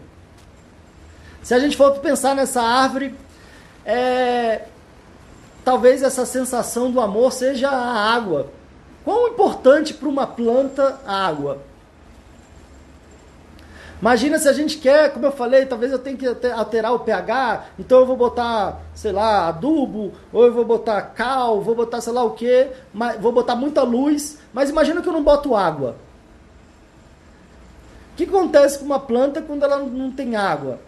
[1.40, 3.14] Se a gente for pensar nessa árvore,
[3.86, 4.62] é,
[5.64, 8.50] talvez essa sensação do amor seja a água.
[9.04, 11.58] Quão importante para uma planta a água?
[14.02, 17.66] Imagina se a gente quer, como eu falei, talvez eu tenha que alterar o pH,
[17.78, 22.12] então eu vou botar, sei lá, adubo, ou eu vou botar cal, vou botar sei
[22.12, 22.66] lá o que,
[23.20, 25.94] vou botar muita luz, mas imagina que eu não boto água.
[28.12, 30.80] O que acontece com uma planta quando ela não tem água?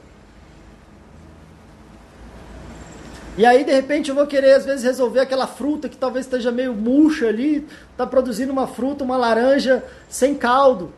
[3.38, 6.50] E aí, de repente, eu vou querer, às vezes, resolver aquela fruta que talvez esteja
[6.50, 10.92] meio murcha ali, está produzindo uma fruta, uma laranja sem caldo.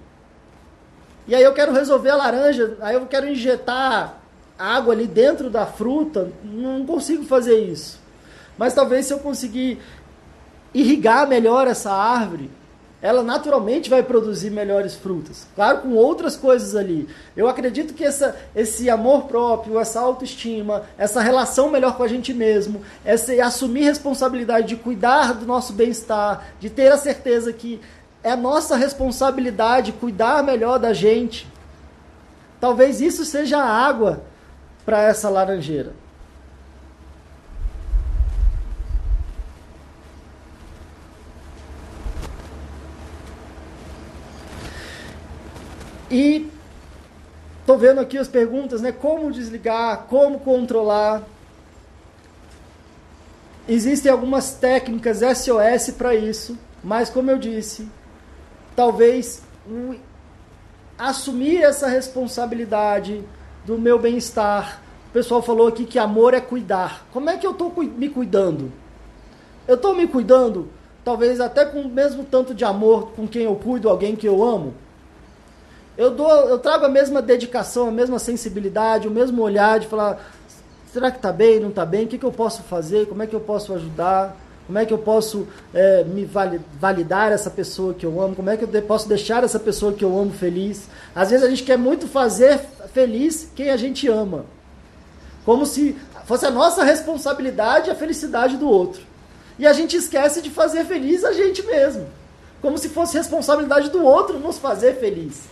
[1.26, 4.20] E aí eu quero resolver a laranja, aí eu quero injetar
[4.58, 8.00] água ali dentro da fruta, não consigo fazer isso.
[8.56, 9.78] Mas talvez se eu conseguir
[10.72, 12.50] irrigar melhor essa árvore,
[13.02, 15.46] ela naturalmente vai produzir melhores frutas.
[15.54, 17.08] Claro, com outras coisas ali.
[17.36, 22.32] Eu acredito que essa, esse amor próprio, essa autoestima, essa relação melhor com a gente
[22.32, 27.80] mesmo, esse assumir responsabilidade de cuidar do nosso bem-estar, de ter a certeza que
[28.26, 31.46] é nossa responsabilidade cuidar melhor da gente.
[32.60, 34.24] Talvez isso seja a água
[34.84, 35.92] para essa laranjeira.
[46.10, 46.50] E
[47.64, 48.90] tô vendo aqui as perguntas, né?
[48.90, 51.22] Como desligar, como controlar.
[53.68, 57.88] Existem algumas técnicas SOS para isso, mas como eu disse,
[58.76, 59.96] talvez um,
[60.98, 63.24] assumir essa responsabilidade
[63.64, 64.82] do meu bem-estar.
[65.08, 67.06] O pessoal falou aqui que amor é cuidar.
[67.12, 68.70] Como é que eu estou me cuidando?
[69.66, 70.68] Eu estou me cuidando,
[71.02, 74.44] talvez até com o mesmo tanto de amor com quem eu cuido, alguém que eu
[74.44, 74.74] amo.
[75.96, 80.20] Eu dou, eu trago a mesma dedicação, a mesma sensibilidade, o mesmo olhar de falar,
[80.92, 82.04] será que está bem, não está bem?
[82.04, 83.08] O que, que eu posso fazer?
[83.08, 84.36] Como é que eu posso ajudar?
[84.66, 86.28] Como é que eu posso é, me
[86.80, 88.34] validar essa pessoa que eu amo?
[88.34, 90.88] Como é que eu posso deixar essa pessoa que eu amo feliz?
[91.14, 92.58] Às vezes a gente quer muito fazer
[92.92, 94.44] feliz quem a gente ama.
[95.44, 99.02] Como se fosse a nossa responsabilidade a felicidade do outro.
[99.58, 102.08] E a gente esquece de fazer feliz a gente mesmo.
[102.60, 105.42] Como se fosse responsabilidade do outro nos fazer feliz.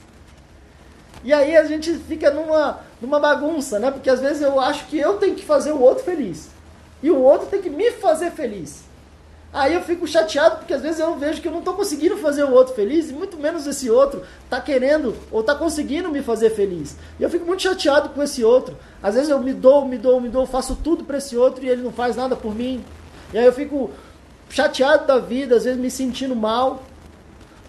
[1.23, 3.91] E aí a gente fica numa, numa bagunça, né?
[3.91, 6.49] Porque às vezes eu acho que eu tenho que fazer o outro feliz.
[7.03, 8.84] E o outro tem que me fazer feliz.
[9.55, 12.43] Aí eu fico chateado porque às vezes eu vejo que eu não estou conseguindo fazer
[12.43, 16.51] o outro feliz, e muito menos esse outro está querendo ou está conseguindo me fazer
[16.51, 16.97] feliz.
[17.21, 18.77] E eu fico muito chateado com esse outro.
[19.01, 21.69] Às vezes eu me dou, me dou, me dou, faço tudo para esse outro e
[21.69, 22.85] ele não faz nada por mim.
[23.33, 23.93] E aí eu fico
[24.51, 26.83] chateado da vida, às vezes me sentindo mal,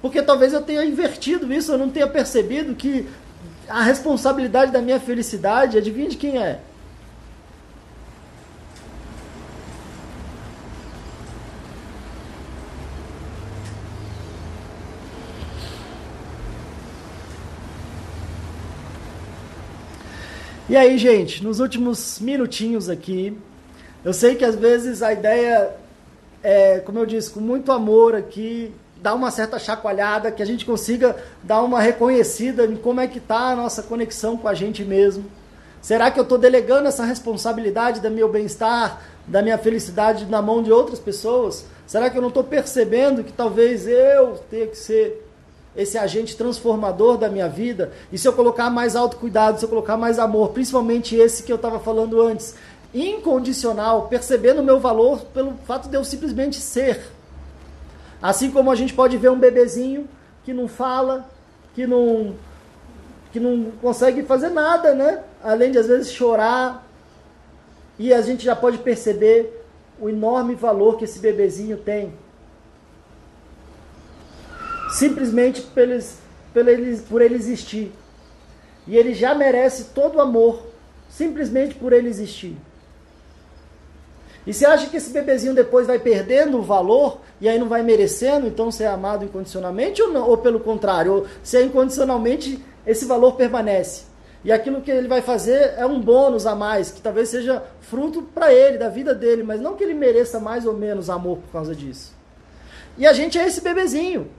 [0.02, 3.08] porque talvez eu tenha invertido isso, eu não tenha percebido que
[3.70, 6.62] a responsabilidade da minha felicidade, adivinha de quem é?
[20.68, 23.38] E aí, gente, nos últimos minutinhos aqui,
[24.04, 25.76] eu sei que às vezes a ideia
[26.46, 30.64] é, como eu disse, com muito amor aqui, dar uma certa chacoalhada, que a gente
[30.64, 34.86] consiga dar uma reconhecida em como é que está a nossa conexão com a gente
[34.86, 35.26] mesmo.
[35.82, 40.62] Será que eu estou delegando essa responsabilidade do meu bem-estar, da minha felicidade na mão
[40.62, 41.66] de outras pessoas?
[41.88, 45.25] Será que eu não estou percebendo que talvez eu tenha que ser
[45.76, 49.98] esse agente transformador da minha vida, e se eu colocar mais autocuidado, se eu colocar
[49.98, 52.56] mais amor, principalmente esse que eu estava falando antes,
[52.94, 57.02] incondicional, percebendo o meu valor pelo fato de eu simplesmente ser.
[58.22, 60.08] Assim como a gente pode ver um bebezinho
[60.46, 61.30] que não fala,
[61.74, 62.34] que não,
[63.34, 65.24] que não consegue fazer nada, né?
[65.44, 66.88] Além de às vezes chorar.
[68.00, 69.66] E a gente já pode perceber
[70.00, 72.14] o enorme valor que esse bebezinho tem.
[74.96, 77.92] Simplesmente por ele, por ele, existir.
[78.88, 80.68] E ele já merece todo o amor,
[81.10, 82.56] simplesmente por ele existir.
[84.48, 87.84] E você acha que esse bebezinho depois vai perdendo o valor e aí não vai
[87.84, 93.04] merecendo então ser amado incondicionalmente ou, não, ou pelo contrário, ou se é incondicionalmente esse
[93.04, 94.04] valor permanece?
[94.46, 98.22] E aquilo que ele vai fazer é um bônus a mais, que talvez seja fruto
[98.22, 101.52] para ele, da vida dele, mas não que ele mereça mais ou menos amor por
[101.52, 102.14] causa disso.
[102.98, 104.30] E a gente é esse bebezinho,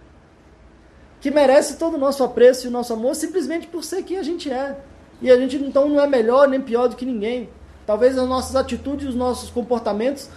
[1.26, 4.22] que merece todo o nosso apreço e o nosso amor simplesmente por ser quem a
[4.22, 4.78] gente é.
[5.20, 7.48] E a gente então não é melhor nem pior do que ninguém.
[7.84, 10.28] Talvez as nossas atitudes, os nossos comportamentos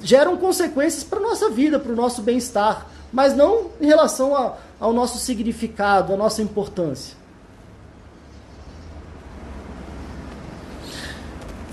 [0.00, 4.56] geram consequências para a nossa vida, para o nosso bem-estar, mas não em relação a,
[4.80, 7.14] ao nosso significado, à nossa importância.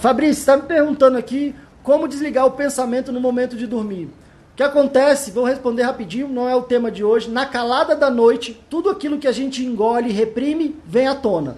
[0.01, 4.09] Fabrício, está me perguntando aqui como desligar o pensamento no momento de dormir.
[4.56, 7.30] O que acontece, vou responder rapidinho, não é o tema de hoje.
[7.30, 11.58] Na calada da noite, tudo aquilo que a gente engole e reprime vem à tona.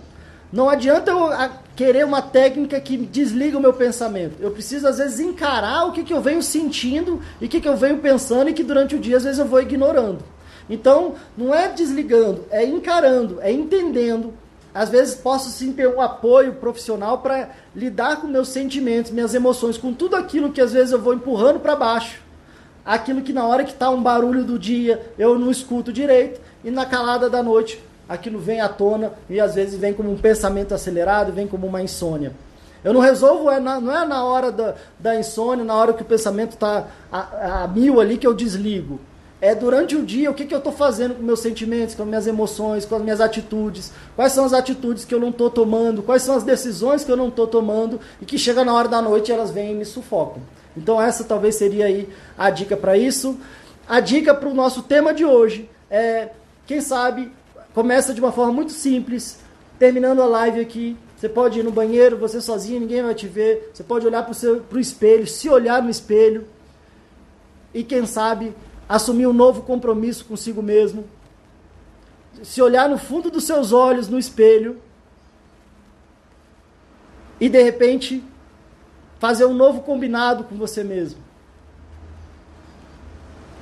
[0.52, 1.30] Não adianta eu
[1.76, 4.38] querer uma técnica que desliga o meu pensamento.
[4.40, 7.70] Eu preciso, às vezes, encarar o que, que eu venho sentindo e o que, que
[7.70, 10.24] eu venho pensando e que durante o dia, às vezes, eu vou ignorando.
[10.68, 14.34] Então, não é desligando, é encarando, é entendendo.
[14.74, 19.78] Às vezes, posso sim ter um apoio profissional para lidar com meus sentimentos, minhas emoções,
[19.78, 22.26] com tudo aquilo que às vezes eu vou empurrando para baixo.
[22.88, 26.72] Aquilo que na hora que está um barulho do dia eu não escuto direito e
[26.72, 30.74] na calada da noite aquilo vem à tona e às vezes vem como um pensamento
[30.74, 32.32] acelerado, vem como uma insônia.
[32.86, 36.02] Eu não resolvo, é na, não é na hora da, da insônia, na hora que
[36.02, 39.02] o pensamento está a, a, mil ali que eu desligo.
[39.42, 42.08] É durante o dia o que, que eu estou fazendo com meus sentimentos, com as
[42.08, 43.92] minhas emoções, com as minhas atitudes.
[44.16, 47.18] Quais são as atitudes que eu não estou tomando, quais são as decisões que eu
[47.18, 50.42] não estou tomando e que chega na hora da noite elas vêm e me sufocam.
[50.78, 52.08] Então essa talvez seria aí
[52.38, 53.38] a dica para isso.
[53.88, 56.30] A dica para o nosso tema de hoje é,
[56.66, 57.32] quem sabe,
[57.78, 59.38] Começa de uma forma muito simples,
[59.78, 60.98] terminando a live aqui.
[61.16, 63.70] Você pode ir no banheiro, você sozinho, ninguém vai te ver.
[63.72, 64.34] Você pode olhar para
[64.76, 66.48] o espelho, se olhar no espelho
[67.72, 68.52] e, quem sabe,
[68.90, 71.06] assumir um novo compromisso consigo mesmo.
[72.42, 74.82] Se olhar no fundo dos seus olhos no espelho
[77.40, 78.24] e, de repente,
[79.20, 81.20] fazer um novo combinado com você mesmo.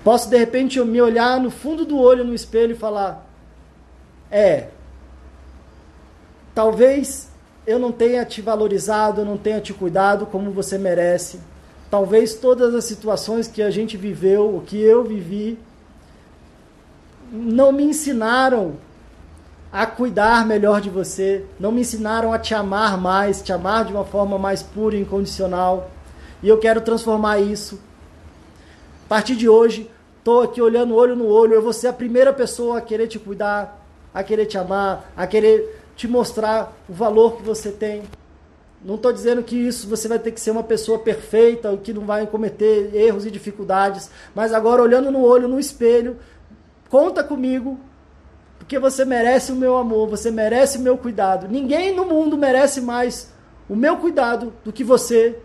[0.03, 3.25] Posso, de repente, me olhar no fundo do olho no espelho e falar:
[4.29, 4.69] é:
[6.53, 7.29] talvez
[7.65, 11.39] eu não tenha te valorizado, eu não tenha te cuidado como você merece.
[11.89, 15.57] Talvez todas as situações que a gente viveu, o que eu vivi,
[17.31, 18.75] não me ensinaram
[19.75, 23.91] a cuidar melhor de você, não me ensinaram a te amar mais, te amar de
[23.91, 25.91] uma forma mais pura e incondicional.
[26.41, 27.77] E eu quero transformar isso.
[29.05, 32.31] A partir de hoje, estou aqui olhando olho no olho, eu vou ser a primeira
[32.31, 37.35] pessoa a querer te cuidar, a querer te amar, a querer te mostrar o valor
[37.35, 38.03] que você tem.
[38.81, 42.05] Não estou dizendo que isso você vai ter que ser uma pessoa perfeita, que não
[42.05, 46.15] vai cometer erros e dificuldades, mas agora olhando no olho, no espelho,
[46.89, 47.77] conta comigo,
[48.65, 51.47] porque você merece o meu amor, você merece o meu cuidado.
[51.47, 53.31] Ninguém no mundo merece mais
[53.69, 55.37] o meu cuidado do que você,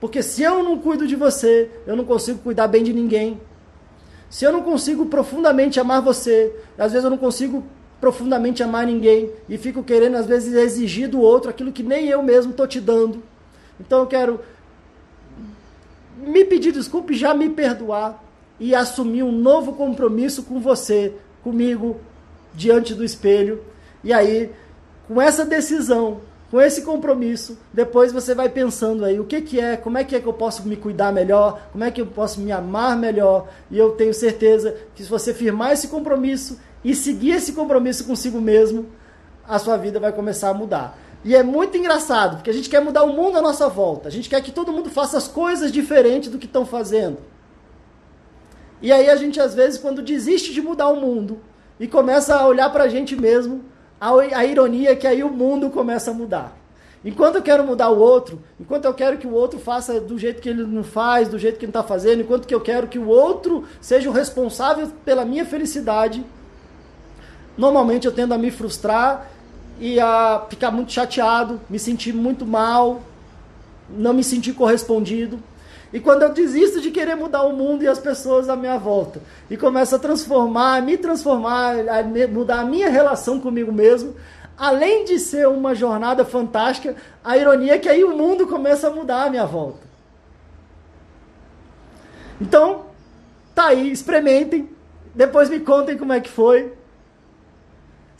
[0.00, 3.40] porque se eu não cuido de você, eu não consigo cuidar bem de ninguém.
[4.28, 7.62] Se eu não consigo profundamente amar você, às vezes eu não consigo
[8.00, 12.20] profundamente amar ninguém e fico querendo, às vezes, exigir do outro aquilo que nem eu
[12.20, 13.22] mesmo estou te dando.
[13.78, 14.40] Então eu quero
[16.16, 18.20] me pedir desculpa e já me perdoar
[18.58, 22.00] e assumir um novo compromisso com você, comigo,
[22.54, 23.62] diante do espelho.
[24.02, 24.50] E aí,
[25.06, 26.20] com essa decisão,
[26.50, 30.16] com esse compromisso, depois você vai pensando aí o que, que é, como é que
[30.16, 33.48] é que eu posso me cuidar melhor, como é que eu posso me amar melhor.
[33.70, 38.40] E eu tenho certeza que se você firmar esse compromisso e seguir esse compromisso consigo
[38.40, 38.86] mesmo,
[39.46, 40.98] a sua vida vai começar a mudar.
[41.24, 44.08] E é muito engraçado, porque a gente quer mudar o mundo à nossa volta.
[44.08, 47.18] A gente quer que todo mundo faça as coisas diferentes do que estão fazendo.
[48.82, 51.38] E aí a gente, às vezes, quando desiste de mudar o mundo
[51.80, 53.64] e começa a olhar para a gente mesmo,
[53.98, 56.54] a, a ironia que aí o mundo começa a mudar.
[57.02, 60.42] Enquanto eu quero mudar o outro, enquanto eu quero que o outro faça do jeito
[60.42, 62.98] que ele não faz, do jeito que ele está fazendo, enquanto que eu quero que
[62.98, 66.22] o outro seja o responsável pela minha felicidade,
[67.56, 69.30] normalmente eu tendo a me frustrar
[69.80, 73.00] e a ficar muito chateado, me sentir muito mal,
[73.88, 75.38] não me sentir correspondido.
[75.92, 79.20] E quando eu desisto de querer mudar o mundo e as pessoas à minha volta,
[79.50, 84.14] e começo a transformar, a me transformar, a mudar a minha relação comigo mesmo,
[84.56, 88.90] além de ser uma jornada fantástica, a ironia é que aí o mundo começa a
[88.90, 89.80] mudar à minha volta.
[92.40, 92.86] Então,
[93.54, 94.70] tá aí, experimentem,
[95.14, 96.72] depois me contem como é que foi.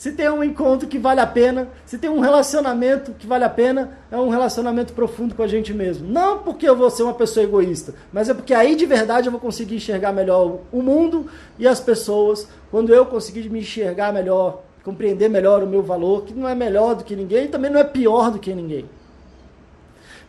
[0.00, 3.50] Se tem um encontro que vale a pena, se tem um relacionamento que vale a
[3.50, 6.08] pena, é um relacionamento profundo com a gente mesmo.
[6.08, 9.30] Não porque eu vou ser uma pessoa egoísta, mas é porque aí de verdade eu
[9.30, 11.26] vou conseguir enxergar melhor o mundo
[11.58, 12.48] e as pessoas.
[12.70, 16.94] Quando eu conseguir me enxergar melhor, compreender melhor o meu valor, que não é melhor
[16.94, 18.88] do que ninguém e também não é pior do que ninguém.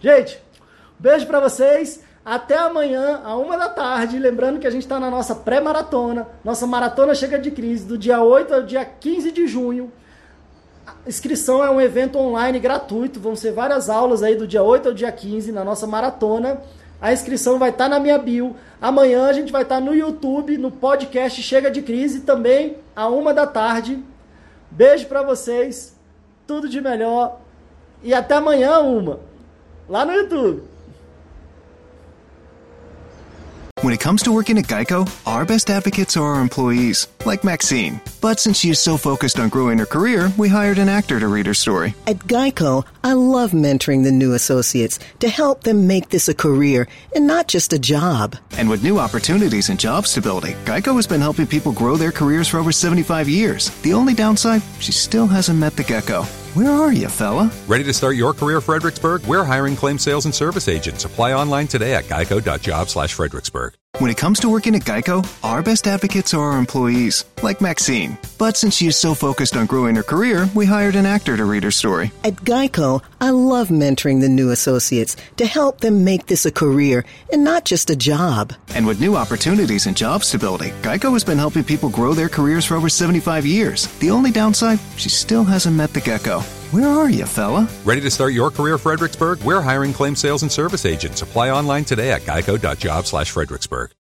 [0.02, 0.38] Gente,
[1.00, 2.04] beijo para vocês.
[2.24, 4.20] Até amanhã, a uma da tarde.
[4.20, 6.28] Lembrando que a gente está na nossa pré-maratona.
[6.44, 9.92] Nossa maratona chega de crise do dia 8 ao dia 15 de junho.
[10.86, 13.20] A inscrição é um evento online gratuito.
[13.20, 16.62] Vão ser várias aulas aí do dia 8 ao dia 15 na nossa maratona.
[17.02, 18.56] A inscrição vai estar tá na minha bio.
[18.80, 23.08] Amanhã a gente vai estar tá no YouTube, no podcast Chega de Crise, também a
[23.08, 23.98] uma da tarde.
[24.70, 25.98] Beijo para vocês.
[26.46, 27.40] Tudo de melhor.
[28.04, 29.20] E até amanhã, uma.
[29.90, 30.71] Lá no YouTube.
[33.92, 38.00] When it comes to working at Geico, our best advocates are our employees, like Maxine.
[38.22, 41.28] But since she is so focused on growing her career, we hired an actor to
[41.28, 41.94] read her story.
[42.08, 46.88] At Geico, I love mentoring the new associates to help them make this a career
[47.14, 48.38] and not just a job.
[48.54, 52.48] And with new opportunities and job stability, Geico has been helping people grow their careers
[52.48, 53.72] for over 75 years.
[53.82, 56.24] The only downside, she still hasn't met the gecko.
[56.54, 57.52] Where are you, fella?
[57.68, 59.26] Ready to start your career, Fredericksburg?
[59.26, 61.04] We're hiring claim sales and service agents.
[61.04, 63.74] Apply online today at geico.job slash Fredericksburg.
[63.98, 68.18] When it comes to working at Geico, our best advocates are our employees, like Maxine.
[68.40, 71.44] But since she is so focused on growing her career, we hired an actor to
[71.44, 72.10] read her story.
[72.24, 77.04] At Geico, I love mentoring the new associates to help them make this a career
[77.34, 78.54] and not just a job.
[78.70, 82.66] And with new opportunities and job stability, Geico has been helping people grow their careers
[82.66, 83.88] for over 75 years.
[84.00, 86.42] The only downside, she still hasn't met the gecko.
[86.72, 87.68] Where are you, fella?
[87.84, 89.40] Ready to start your career, Fredericksburg?
[89.42, 91.22] We're hiring claim sales and service agents.
[91.22, 93.92] Apply online today at geico.job slash Fredericksburg.